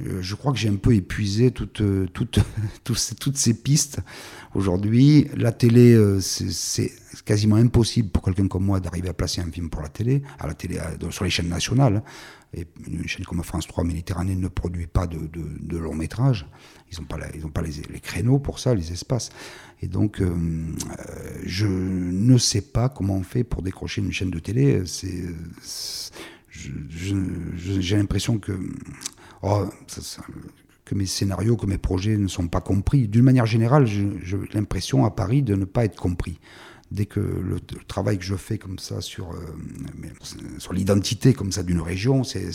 [0.00, 2.40] euh, je crois que j'ai un peu épuisé toutes, euh, toutes,
[3.34, 4.00] ces pistes.
[4.54, 6.90] Aujourd'hui, la télé, c'est
[7.24, 10.46] quasiment impossible pour quelqu'un comme moi d'arriver à placer un film pour la télé, à
[10.46, 10.78] la télé,
[11.10, 12.02] sur les chaînes nationales.
[12.52, 16.46] Une chaîne comme France 3 Méditerranée ne produit pas de, de, long métrage.
[16.90, 19.30] Ils n'ont pas, ils pas les, créneaux pour ça, les espaces.
[19.80, 20.34] Et donc, euh,
[21.44, 24.82] je ne sais pas comment on fait pour décrocher une chaîne de télé.
[26.50, 28.58] J'ai l'impression que,
[29.42, 29.66] oh,
[30.84, 33.06] que mes scénarios, que mes projets ne sont pas compris.
[33.06, 34.10] D'une manière générale, j'ai
[34.52, 36.40] l'impression à Paris de ne pas être compris
[36.90, 39.36] dès que le, travail que je fais comme ça sur, euh,
[40.58, 42.50] sur l'identité comme ça d'une région, c'est,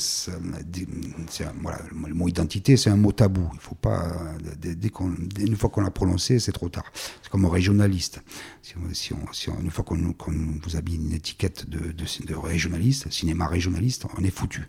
[1.62, 3.50] voilà, le mot identité, c'est un mot tabou.
[3.54, 4.14] Il faut pas,
[4.60, 6.86] dès, dès qu'on, une fois qu'on l'a prononcé, c'est trop tard.
[7.22, 8.22] C'est comme un régionaliste.
[8.62, 8.76] Si,
[9.14, 10.16] on, si une fois qu'on,
[10.64, 14.68] vous habille une étiquette de, de, régionaliste, cinéma régionaliste, on est foutu.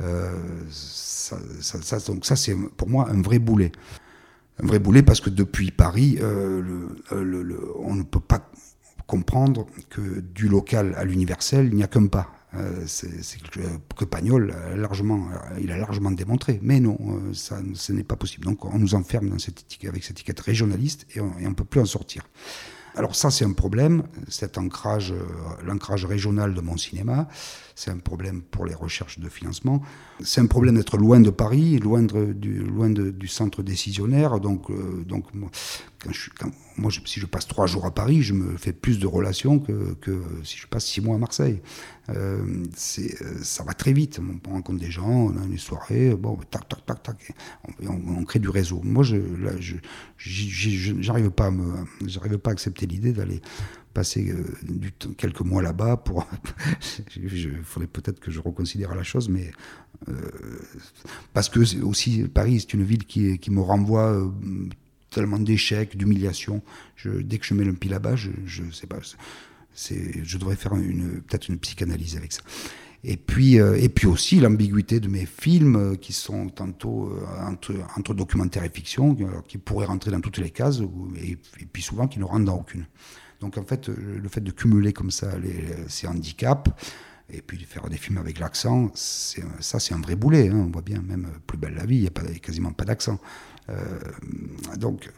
[0.00, 0.32] Euh,
[0.70, 1.36] ça,
[2.06, 3.72] donc ça, c'est pour moi un vrai boulet
[4.62, 6.88] un vrai boulet parce que depuis Paris, euh,
[7.76, 8.50] on ne peut pas
[9.08, 12.30] comprendre que du local à l'universel, il n'y a qu'un pas.
[12.54, 13.40] Euh, c'est
[13.96, 15.28] que Pagnol a largement,
[15.60, 16.60] il a largement démontré.
[16.62, 18.44] Mais non, euh, ça, ce n'est pas possible.
[18.44, 21.64] Donc on nous enferme dans cette étiquette, avec cette étiquette régionaliste et on ne peut
[21.64, 22.22] plus en sortir.
[22.98, 25.24] Alors ça, c'est un problème, cet ancrage, euh,
[25.64, 27.28] l'ancrage régional de mon cinéma.
[27.78, 29.80] C'est un problème pour les recherches de financement.
[30.24, 34.40] C'est un problème d'être loin de Paris, loin, du, centre décisionnaire.
[34.40, 38.98] Donc, euh, donc moi, si je passe trois jours à Paris, je me fais plus
[38.98, 39.94] de relations que,
[40.42, 41.62] si je passe six mois à Marseille.
[42.08, 42.64] Euh,
[42.98, 44.18] euh ça va très vite.
[44.48, 47.32] On rencontre des gens, on a une soirée, bon, tac, tac, tac, tac,
[47.88, 48.80] on, crée du réseau.
[48.82, 49.76] Moi, je, là, je,
[51.30, 51.52] pas
[52.42, 53.40] pas à accepter l'idée d'aller
[53.98, 56.24] passer euh, quelques mois là-bas pour.
[57.16, 59.50] Il faudrait peut-être que je reconsidère la chose, mais
[60.08, 60.12] euh,
[61.32, 64.30] parce que aussi Paris, c'est une ville qui, me renvoie euh,
[65.10, 66.62] tellement d'échecs, d'humiliation.
[67.04, 69.00] Dès que je mets le pied là-bas, je, je sais pas.
[69.74, 70.74] Je devrais faire
[71.28, 72.42] peut-être une psychanalyse avec ça.
[73.02, 73.60] Et puis,
[74.06, 77.12] aussi l'ambiguïté de mes films qui sont tantôt
[77.96, 79.16] entre, documentaire et fiction,
[79.48, 80.80] qui pourraient rentrer dans toutes les cases,
[81.20, 81.36] et
[81.72, 82.86] puis souvent qui ne rentrent dans aucune.
[83.40, 86.70] Donc en fait, euh, le fait de cumuler comme ça les, ces handicaps,
[87.30, 90.48] et puis de faire des films avec l'accent, ça c'est un vrai boulet.
[90.48, 90.64] Hein.
[90.66, 93.18] On voit bien, même Plus belle la vie, il n'y a quasiment pas d'accent.
[93.68, 93.76] Euh,
[94.78, 95.10] donc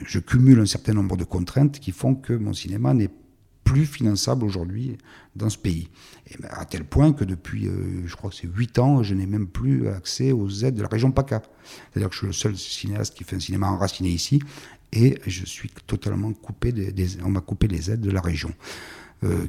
[0.00, 3.10] je cumule un certain nombre de contraintes qui font que mon cinéma n'est
[3.64, 4.98] plus finançable aujourd'hui
[5.36, 5.88] dans ce pays.
[6.40, 9.26] Ben, à tel point que depuis, euh, je crois que c'est 8 ans, je n'ai
[9.26, 11.42] même plus accès aux aides de la région PACA.
[11.90, 14.40] C'est-à-dire que je suis le seul cinéaste qui fait un cinéma enraciné ici
[14.92, 18.52] et je suis totalement coupé des, on m'a coupé les aides de la région.
[19.24, 19.46] Euh,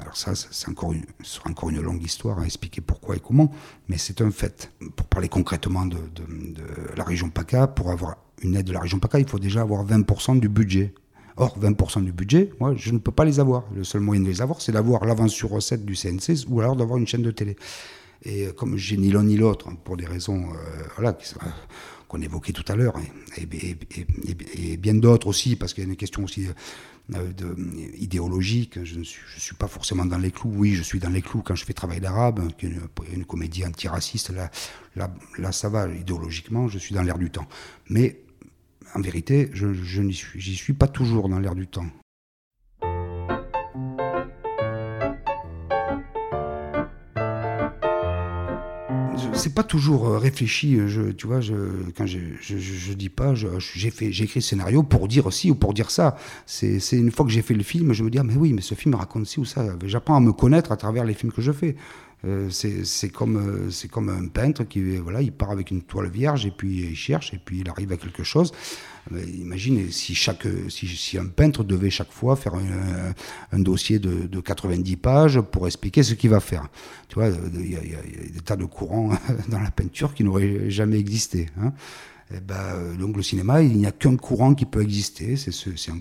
[0.00, 3.52] alors ça, c'est encore une, longue histoire à expliquer pourquoi et comment,
[3.88, 4.72] mais c'est un fait.
[4.96, 5.96] Pour parler concrètement de,
[6.96, 9.86] la région PACA, pour avoir une aide de la région PACA, il faut déjà avoir
[9.86, 10.92] 20% du budget.
[11.36, 13.62] Or, 20% du budget, moi, je ne peux pas les avoir.
[13.72, 16.74] Le seul moyen de les avoir, c'est d'avoir l'avance sur recette du CNC ou alors
[16.74, 17.56] d'avoir une chaîne de télé.
[18.24, 21.38] Et comme j'ai ni l'un ni l'autre, pour des raisons euh, voilà, qui sont
[22.08, 22.94] qu'on évoquait tout à l'heure,
[23.36, 26.46] et, bien d'autres aussi, parce qu'il y a une question aussi
[27.14, 27.54] euh,
[27.98, 28.82] idéologique.
[28.84, 30.50] Je ne suis, pas forcément dans les clous.
[30.54, 32.80] Oui, je suis dans les clous quand je fais Travail d'arabe, une,
[33.12, 34.30] une comédie antiraciste.
[34.30, 34.50] Là,
[34.96, 37.46] là, ça va, idéologiquement, je suis dans l'air du temps.
[37.88, 38.20] Mais
[38.94, 41.86] en vérité, je, n'y suis pas toujours dans l'air du temps.
[49.34, 50.76] C'est pas toujours euh, réfléchi.
[50.76, 51.54] Euh, je, tu vois, je,
[51.96, 55.50] quand je, je, je dis pas, j'ai fait, j'ai écrit le scénario pour dire ci
[55.50, 56.16] ou pour dire ça.
[56.46, 58.62] C'est, une fois que j'ai fait le film, je me dis ah, mais oui, mais
[58.62, 59.64] ce film raconte ci ou ça.
[59.84, 61.76] J'apprends à me connaître à travers les films que je fais.
[62.24, 66.08] Euh, c'est comme, euh, c'est comme un peintre qui voilà, il part avec une toile
[66.08, 68.52] vierge et puis il cherche et puis il arrive à quelque chose.
[69.12, 72.54] Euh, imagine si, chaque, si, un peintre devait chaque fois faire
[73.52, 76.68] un, dossier de, de, 90 pages pour expliquer ce qu'il va faire.
[77.08, 79.10] Tu vois, il y, a, il y, a des tas de courants
[79.48, 81.46] dans la peinture qui n'auraient jamais existé.
[81.60, 81.72] Hein.
[82.34, 85.36] Eh ben, donc le cinéma, il n'y a qu'un courant qui peut exister.
[85.36, 85.50] C'est
[85.90, 86.00] un,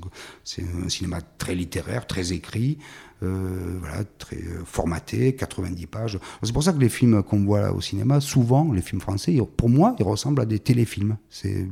[0.84, 2.78] un, cinéma très littéraire, très écrit,
[3.24, 6.20] euh, voilà, très euh, formaté, 90 pages.
[6.44, 9.70] C'est pour ça que les films qu'on voit au cinéma, souvent, les films français, pour
[9.70, 11.18] moi, ils ressemblent à des téléfilms.
[11.30, 11.66] C'est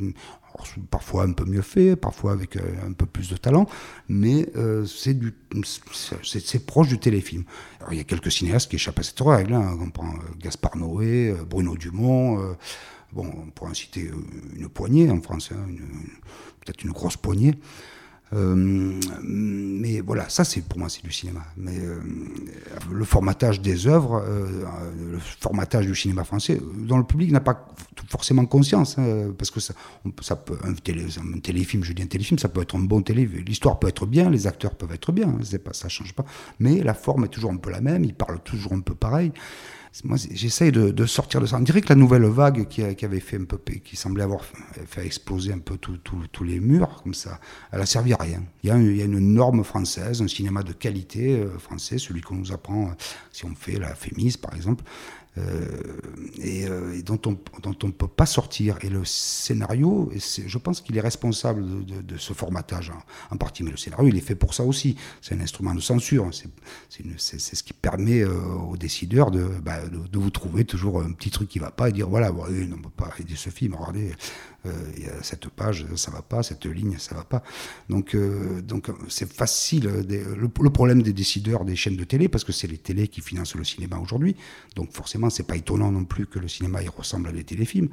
[0.90, 3.68] parfois un peu mieux fait, parfois avec euh, un peu plus de talent,
[4.08, 7.44] mais euh, c'est proche du téléfilm.
[7.80, 9.54] Alors, il y a quelques cinéastes qui échappent à cette règle.
[9.54, 9.78] Hein.
[9.82, 12.56] On prend Gaspard Noé, Bruno Dumont.
[13.12, 14.12] Bon, on pourrait en citer
[14.56, 15.66] une poignée en France, hein,
[16.62, 17.56] peut-être une grosse poignée.
[18.34, 21.42] Euh, mais voilà, ça c'est pour moi c'est du cinéma.
[21.58, 22.00] Mais euh,
[22.92, 24.64] le formatage des œuvres, euh,
[25.12, 27.68] le formatage du cinéma français, dont le public n'a pas
[28.10, 29.74] forcément conscience, hein, parce que ça,
[30.36, 33.44] peut un, un, téléfilm, je dis un téléfilm, ça peut être un bon téléfilm.
[33.46, 36.26] L'histoire peut être bien, les acteurs peuvent être bien, hein, c'est ça change pas.
[36.60, 39.32] Mais la forme est toujours un peu la même, ils parlent toujours un peu pareil
[40.04, 41.58] moi, j'essaye de, sortir de ça.
[41.58, 44.42] On dirait que la nouvelle vague qui, avait fait un peu, qui semblait avoir
[44.88, 47.40] fait exploser un peu tous les murs, comme ça,
[47.72, 48.44] elle a servi à rien.
[48.64, 51.98] Il y a, il y a une norme française, un cinéma de qualité euh, français,
[51.98, 52.94] celui qu'on nous apprend euh,
[53.32, 54.84] si on fait la Fémis, par exemple.
[55.38, 55.66] Euh,
[56.42, 58.78] et, euh, et, dont on dont on peut pas sortir.
[58.82, 62.92] Et le scénario, je pense qu'il est responsable de, de, ce formatage
[63.32, 64.96] en, partie, mais le scénario, il est fait pour ça aussi.
[65.22, 66.30] C'est un instrument de censure.
[67.18, 68.34] C'est ce qui permet euh,
[68.70, 71.90] aux décideurs de, bah, de, de, vous trouver toujours un petit truc qui va pas
[71.90, 74.14] et dire voilà, bon, on peut pas aider ce film, regardez,
[74.98, 77.44] y a cette page, ça va pas, cette ligne, ça va pas.
[77.90, 80.06] Donc, euh, donc c'est facile.
[80.08, 83.56] le, problème des décideurs des chaînes de télé, parce que c'est les télés qui financent
[83.56, 84.36] le cinéma aujourd'hui,
[84.76, 87.90] donc forcément, c'est pas étonnant non plus que le cinéma ressemble à des téléfilms.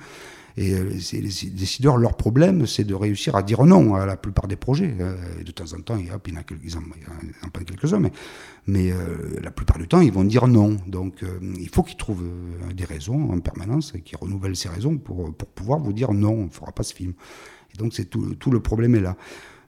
[0.57, 4.49] Et euh, les décideurs, leur problème, c'est de réussir à dire non à la plupart
[4.49, 4.95] des projets.
[5.41, 6.21] et de temps en temps, il y, en,
[6.65, 8.13] ils en, prennent quelques-uns, mais,
[8.67, 8.93] mais
[9.41, 10.77] la plupart du temps, ils vont dire non.
[10.87, 11.25] Donc,
[11.59, 12.25] il faut qu'ils trouvent
[12.75, 16.49] des raisons en permanence et qu'ils renouvellent ces raisons pour, pour pouvoir vous dire non
[16.75, 17.15] pas ce film.
[17.75, 19.17] Et donc tout, tout, le problème est là.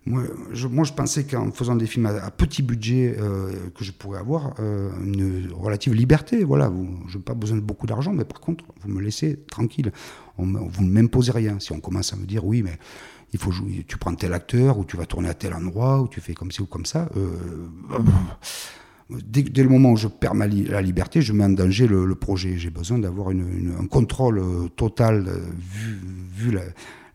[0.07, 3.93] Moi je, moi, je pensais qu'en faisant des films à, petit budget, euh, que je
[3.93, 6.45] pourrais avoir euh, une relative liberté.
[6.45, 6.71] Voilà,
[7.09, 9.93] je n'ai pas besoin de beaucoup d'argent, mais par contre, vous me laissez tranquille.
[10.37, 11.59] Vous ne m'imposez rien.
[11.61, 12.77] Si on commence à me dire, oui, mais
[13.33, 16.09] il faut jouer, tu prends tel acteur, ou tu vas tourner à tel endroit, ou
[16.09, 17.09] tu fais comme ci ou comme ça.
[17.17, 17.69] Euh,
[19.11, 22.07] Dès, dès, le moment où je perds ma la liberté, je mets en danger le,
[22.07, 22.57] le projet.
[22.57, 26.01] J'ai besoin d'avoir un contrôle euh, total, euh, vu,
[26.35, 26.63] vu la,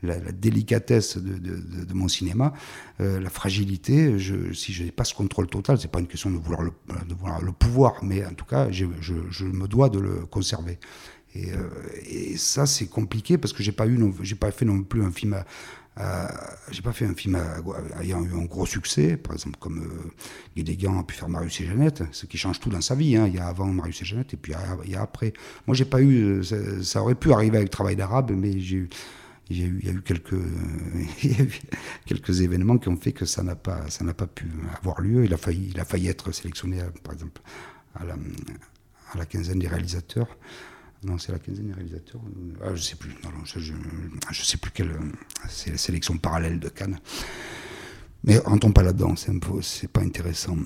[0.03, 2.53] la, délicatesse de, mon cinéma,
[3.01, 4.17] euh, la fragilité.
[4.53, 7.51] Si je n'ai pas ce contrôle total, c'est pas une question de vouloir le, le
[7.51, 10.79] pouvoir, mais en tout cas, je, me dois de le conserver.
[11.35, 11.69] Et, euh,
[12.07, 15.11] et ça, c'est compliqué parce que j'ai pas eu, j'ai pas fait non plus un
[15.11, 15.43] film
[15.99, 16.27] euh,
[16.71, 17.37] j'ai pas fait un film
[17.99, 22.03] ayant eu un gros succès, par exemple comme euh, a pu faire Marius et Jeannette,
[22.11, 23.17] ce qui change tout dans sa vie.
[23.17, 23.27] Hein.
[23.27, 24.53] Il y a avant Marius et Jeannette et puis
[24.85, 25.33] il y a après.
[25.67, 28.89] Moi, j'ai pas eu, ça, ça, aurait pu arriver avec Travail d'arabe, mais j'ai eu,
[29.49, 30.33] il y, a eu, quelques,
[31.23, 31.59] il y a eu
[32.05, 34.45] quelques événements qui ont fait que ça n'a pas, ça n'a pas pu
[34.77, 35.25] avoir lieu.
[35.25, 37.41] Il a failli, il a failli être sélectionné, par exemple,
[37.95, 38.15] à la,
[39.11, 40.37] à la quinzaine des réalisateurs.
[41.03, 42.21] Non, c'est la quinzaine des réalisateurs.
[42.63, 43.11] Ah, je sais plus.
[43.23, 43.73] Non, je, je,
[44.31, 44.95] je, sais plus quelle.
[45.47, 46.99] C'est la sélection parallèle de Cannes.
[48.23, 50.57] Mais rentrons pas là-dedans, c'est pas intéressant.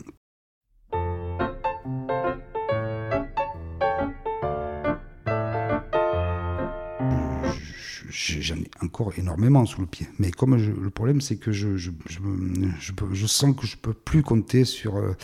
[8.14, 10.08] J'en ai encore énormément sous le pied.
[10.20, 14.66] Mais comme le problème, c'est que je, je, je, sens que je peux plus compter
[14.66, 15.16] sur, euh,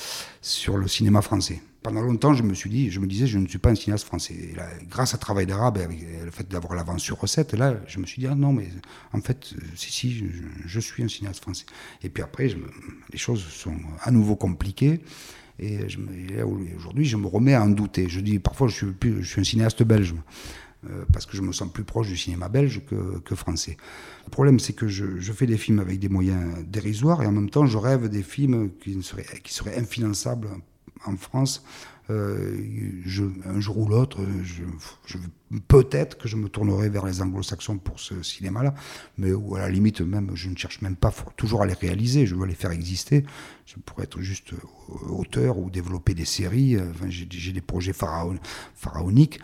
[0.42, 1.62] sur le cinéma français.
[1.84, 4.06] Pendant longtemps, je me suis dit, je me disais, je ne suis pas un cinéaste
[4.06, 4.34] français.
[4.34, 4.56] Et
[4.90, 8.20] grâce à Travail d'arabe, avec le fait d'avoir l'avance sur recette, là, je me suis
[8.20, 8.68] dit, ah non, mais
[9.14, 10.24] en fait, euh, si, si,
[10.66, 11.66] je, suis un cinéaste français.
[12.04, 12.50] Et puis après,
[13.14, 15.00] les choses sont à nouveau compliquées.
[15.60, 15.78] Et,
[16.76, 18.10] aujourd'hui, je me remets à en douter.
[18.10, 20.16] Je dis, parfois, je suis, plus, je suis un cinéaste belge.
[20.90, 23.76] Euh, parce que je me sens plus proche du cinéma belge que, français.
[24.26, 27.50] Le problème, c'est que je, fais des films avec des moyens dérisoires et en même
[27.50, 30.48] temps, je rêve des films qui, seraient, qui seraient infinançables
[31.06, 31.66] en France
[32.10, 34.20] je, un jour ou l'autre,
[35.68, 38.74] peut-être que je me tournerai vers les anglo-saxons pour ce cinéma-là,
[39.18, 42.26] mais ou à la limite même, je ne cherche même pas toujours à les réaliser,
[42.26, 43.26] je veux les faire exister.
[43.66, 44.54] Je pourrais être juste
[45.08, 46.76] auteur ou développer des séries.
[46.80, 49.40] Enfin, j'ai des projets pharaoniques.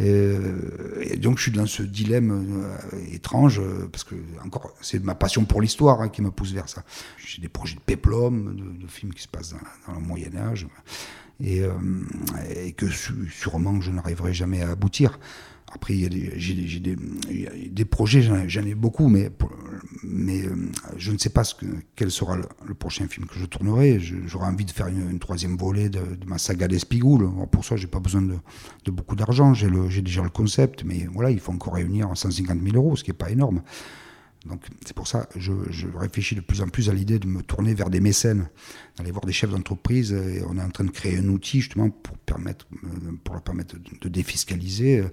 [0.00, 3.60] Euh, et donc je suis dans ce dilemme euh, étrange,
[3.90, 4.14] parce que
[4.44, 6.84] encore, c'est ma passion pour l'histoire hein, qui me pousse vers ça.
[7.24, 9.54] J'ai des projets de péplum, de, films qui se passent
[9.86, 10.66] dans le Moyen Âge
[11.40, 11.72] et, euh,
[12.64, 15.18] et que sûrement je n'arriverai jamais à aboutir.
[15.70, 15.94] Après,
[16.36, 16.96] j'ai des,
[17.70, 19.30] des, projets, j'en ai beaucoup, mais,
[20.06, 20.54] euh,
[20.96, 24.00] je ne sais pas ce que, quel sera le, prochain film que je tournerai.
[24.00, 27.28] J'aurais envie de faire une, troisième volée de, ma saga d'Espigoul.
[27.50, 28.36] Pour ça, j'ai pas besoin de,
[28.86, 29.52] de beaucoup d'argent.
[29.52, 33.10] J'ai déjà le concept, mais voilà, il faut encore réunir 150 000 euros, ce qui
[33.10, 33.60] n'est pas énorme.
[34.46, 35.52] Donc c'est pour ça que je,
[35.96, 38.48] réfléchis de plus en plus à l'idée de me tourner vers des mécènes,
[38.96, 40.12] d'aller voir des chefs d'entreprise.
[40.12, 43.42] Et on est en train de créer un outil justement pour permettre, euh, pour leur
[43.42, 45.08] permettre de défiscaliser euh,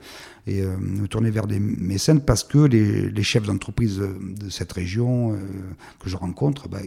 [0.46, 5.36] et euh, me tourner vers des mécènes parce que les, chefs d'entreprise de cette région
[6.00, 6.78] que je rencontre bah,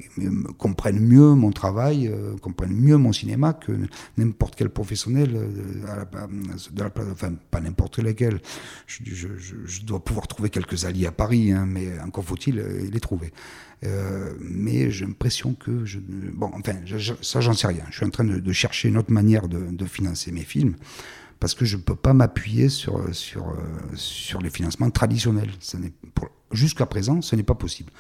[0.57, 3.73] comprennent mieux mon travail, comprennent mieux mon cinéma que
[4.17, 8.41] n'importe quel professionnel de la, enfin pas n'importe lequel.
[8.87, 13.33] Je, dois pouvoir trouver quelques alliés à Paris, hein, mais encore faut-il euh, les trouver.
[13.85, 15.99] Euh, mais j'ai l'impression que je.
[15.99, 16.75] Bon, enfin,
[17.23, 17.85] ça, j'en sais rien.
[17.91, 20.77] Je suis en train de, chercher une autre manière de, financer mes films
[21.41, 23.55] parce que je ne peux pas m'appuyer sur, sur, euh,
[23.95, 25.51] sur les financements traditionnels.
[26.51, 27.93] Jusqu'à présent, ce n'est pas possible.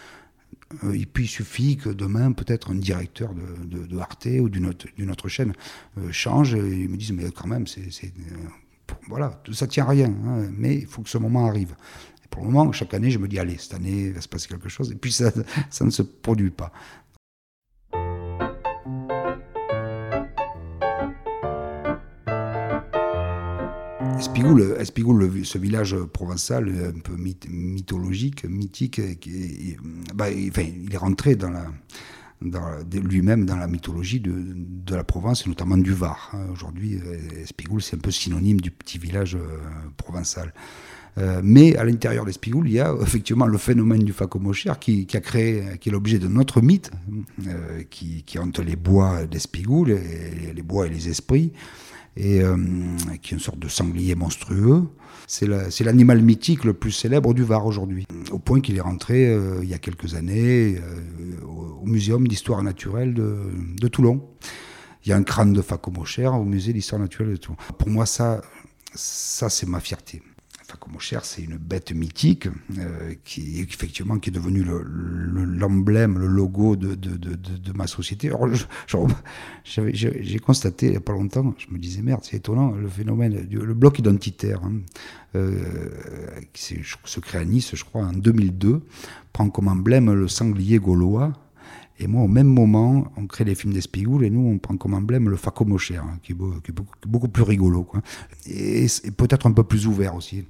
[0.93, 5.29] Et puis il suffit que demain, peut-être un directeur de, de, Arte ou d'une autre,
[5.29, 5.55] chaîne
[6.11, 7.89] change et me disent Mais quand même, c'est.
[9.07, 11.74] voilà, ça tient à rien, hein, mais il faut que ce moment arrive.
[12.31, 14.49] Pour le moment, chaque année, je me dis, allez, cette année, il va se passer
[14.49, 14.91] quelque chose.
[14.93, 15.33] Et puis, ça,
[15.70, 16.72] ça ne se produit pas.
[24.18, 29.01] Espigoul, Espigoul, ce village provençal un peu mythologique, mythique,
[30.12, 31.37] bah, il est rentré
[32.41, 36.33] lui-même dans la mythologie de, la Provence, et notamment du Var.
[36.53, 37.01] Aujourd'hui,
[37.41, 39.61] Espigoul, c'est un peu synonyme du petit village euh,
[39.97, 40.53] provençal.
[41.19, 45.16] Euh, mais à l'intérieur d'Espigoul, il y a effectivement le phénomène du Facomocher qui, qui
[45.16, 46.91] a créé, qui est l'objet de notre mythe,
[47.47, 49.99] euh, qui, qui hante les bois d'Espigoul,
[50.55, 51.53] les, bois et les esprits,
[52.16, 52.57] et euh,
[53.21, 54.85] qui est une sorte de sanglier monstrueux.
[55.27, 55.47] C'est
[55.85, 59.75] l'animal mythique le plus célèbre du Var aujourd'hui, au point qu'il est rentré il y
[59.75, 60.81] a quelques années
[61.47, 63.37] au, Muséum d'histoire naturelle de,
[63.79, 64.27] de, Toulon.
[65.05, 67.59] Il y a un crâne de Facomocher au musée d'histoire naturelle de Toulon.
[67.79, 68.41] Pour moi, ça,
[68.95, 70.23] ça c'est ma fierté.
[70.69, 72.47] Facomocher, c'est une bête mythique
[72.79, 78.31] euh, qui effectivement qui est devenue l'emblème, le, logo de, de, de, de, ma société.
[79.64, 83.47] j'ai constaté il n'y a pas longtemps, je me disais merde, c'est étonnant le phénomène,
[83.47, 84.83] du, le bloc identitaire, hein,
[85.37, 85.59] euh,
[86.53, 88.83] qui se crée à Nice, je crois, en 2002,
[89.33, 91.33] prend comme emblème le sanglier gaulois
[92.01, 94.94] et moi, au même moment, on crée les films d'Espigoul et nous, on prend comme
[94.94, 97.88] emblème le Facomocher, hein, qui, est beaucoup, plus rigolo.
[98.46, 98.86] Et,
[99.16, 100.44] peut-être un peu plus ouvert aussi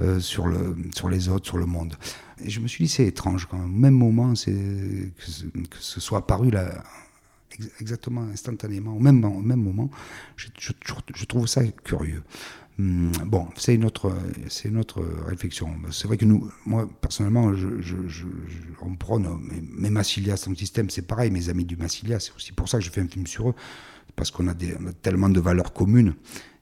[0.00, 1.94] euh, sur, le, sur les autres, sur le monde.
[2.42, 3.62] Et je me suis dit, c'est étrange quand.
[3.62, 6.82] Au même moment, que, ce soit apparu là,
[7.80, 9.90] exactement instantanément, au même, moment,
[10.36, 12.22] je trouve ça curieux.
[12.78, 14.12] Hmm, bon, c'est une autre,
[14.48, 15.70] c'est une autre réflexion.
[15.90, 18.26] C'est vrai que nous, moi personnellement, je, je, je,
[18.82, 19.26] on prône,
[19.78, 21.30] mes, Massilia, son système, c'est pareil.
[21.30, 23.54] Mes amis du Massilia, c'est aussi pour ça que je fais un film sur eux,
[24.14, 26.14] parce qu'on a, des, tellement de valeurs communes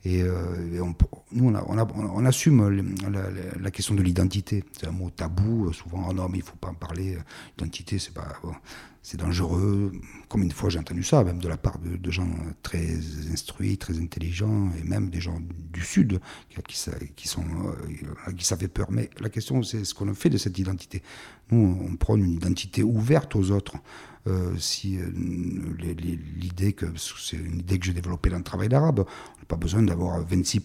[0.05, 0.23] Et,
[1.33, 2.85] nous, on, assume
[3.61, 4.65] la, question de l'identité.
[4.73, 7.17] C'est un mot tabou, souvent, oh non, mais il ne faut pas en parler.
[7.57, 8.13] L'identité, c'est
[9.19, 9.93] dangereux.
[10.29, 12.29] Comme une fois j'ai entendu ça, même de la part de, gens
[12.63, 12.97] très
[13.33, 15.39] instruits, très intelligents, et même des gens
[15.73, 16.63] du Sud qui,
[17.15, 18.91] qui, sont, euh, qui ça fait peur.
[18.91, 21.03] Mais la question, c'est ce qu'on fait de cette identité.
[21.51, 23.77] Nous, on prône une identité ouverte aux autres.
[24.27, 25.11] Euh, si euh,
[25.79, 29.05] l'idée que c'est une idée que j'ai développée dans le travail d'arabe,
[29.49, 30.63] pas besoin d'avoir 26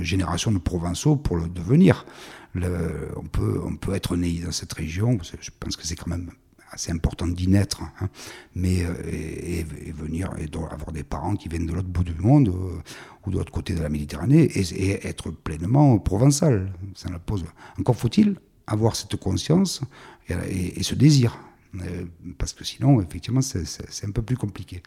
[0.00, 2.06] générations de provençaux pour le devenir.
[2.54, 6.30] on, peut, on peut être né dans cette région, je pense que c'est quand même
[6.72, 8.08] assez important d'y naître, hein.
[8.54, 12.48] mais euh, et, venir et avoir des parents qui viennent de l'autre bout du monde
[12.48, 12.78] euh,
[13.26, 16.70] ou de l'autre côté de la Méditerranée et, être pleinement provençal.
[16.94, 17.08] Ça.
[17.78, 19.80] Encore faut-il avoir cette conscience
[20.28, 21.38] et, ce désir.
[21.82, 22.04] Euh,
[22.38, 24.82] parce que sinon, effectivement, c'est un peu plus compliqué.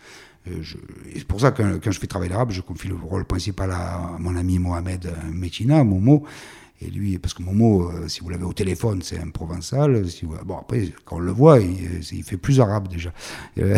[0.45, 4.15] c'est pour ça que quand je fais travail l'arabe, je confie le rôle principal à,
[4.19, 6.25] mon ami Mohamed Metina, Momo,
[6.81, 10.03] et lui, parce que Momo, euh, si vous l'avez au téléphone, c'est un provençal.
[10.45, 13.13] Bon, après, quand on le voit, il, fait plus arabe déjà.
[13.59, 13.77] Euh,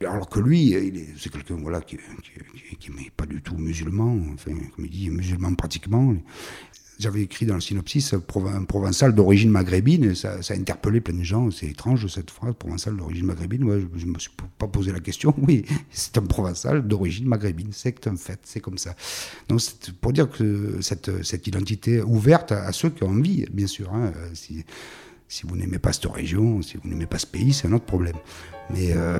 [0.00, 0.74] alors que lui,
[1.18, 6.14] c'est quelqu'un voilà, qui n'est pas du tout musulman, enfin, comme il dit, musulman pratiquement
[6.98, 11.22] j'avais écrit dans le synopsis un provençal d'origine maghrébine, ça, ça, a interpellé plein de
[11.22, 11.50] gens.
[11.50, 13.88] C'est étrange cette phrase, provençal d'origine maghrébine.
[13.94, 15.34] je ne me suis pas posé la question.
[15.46, 17.68] Oui, c'est un provençal d'origine maghrébine.
[17.70, 18.96] C'est un fait, c'est comme ça.
[19.48, 23.68] Donc, c'est pour dire que cette, cette identité ouverte à, ceux qui ont envie, bien
[23.68, 23.92] sûr.
[23.94, 24.64] Hein, si,
[25.28, 27.84] si vous n'aimez pas cette région, si vous n'aimez pas ce pays, c'est un autre
[27.84, 28.16] problème.
[28.70, 29.18] Mais, euh,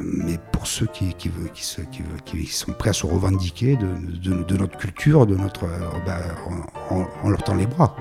[0.00, 4.76] mais pour ceux qui, qui, qui, qui, sont prêts à se revendiquer de, de, notre
[4.78, 7.96] culture, de notre, euh, on, on leur tend les bras.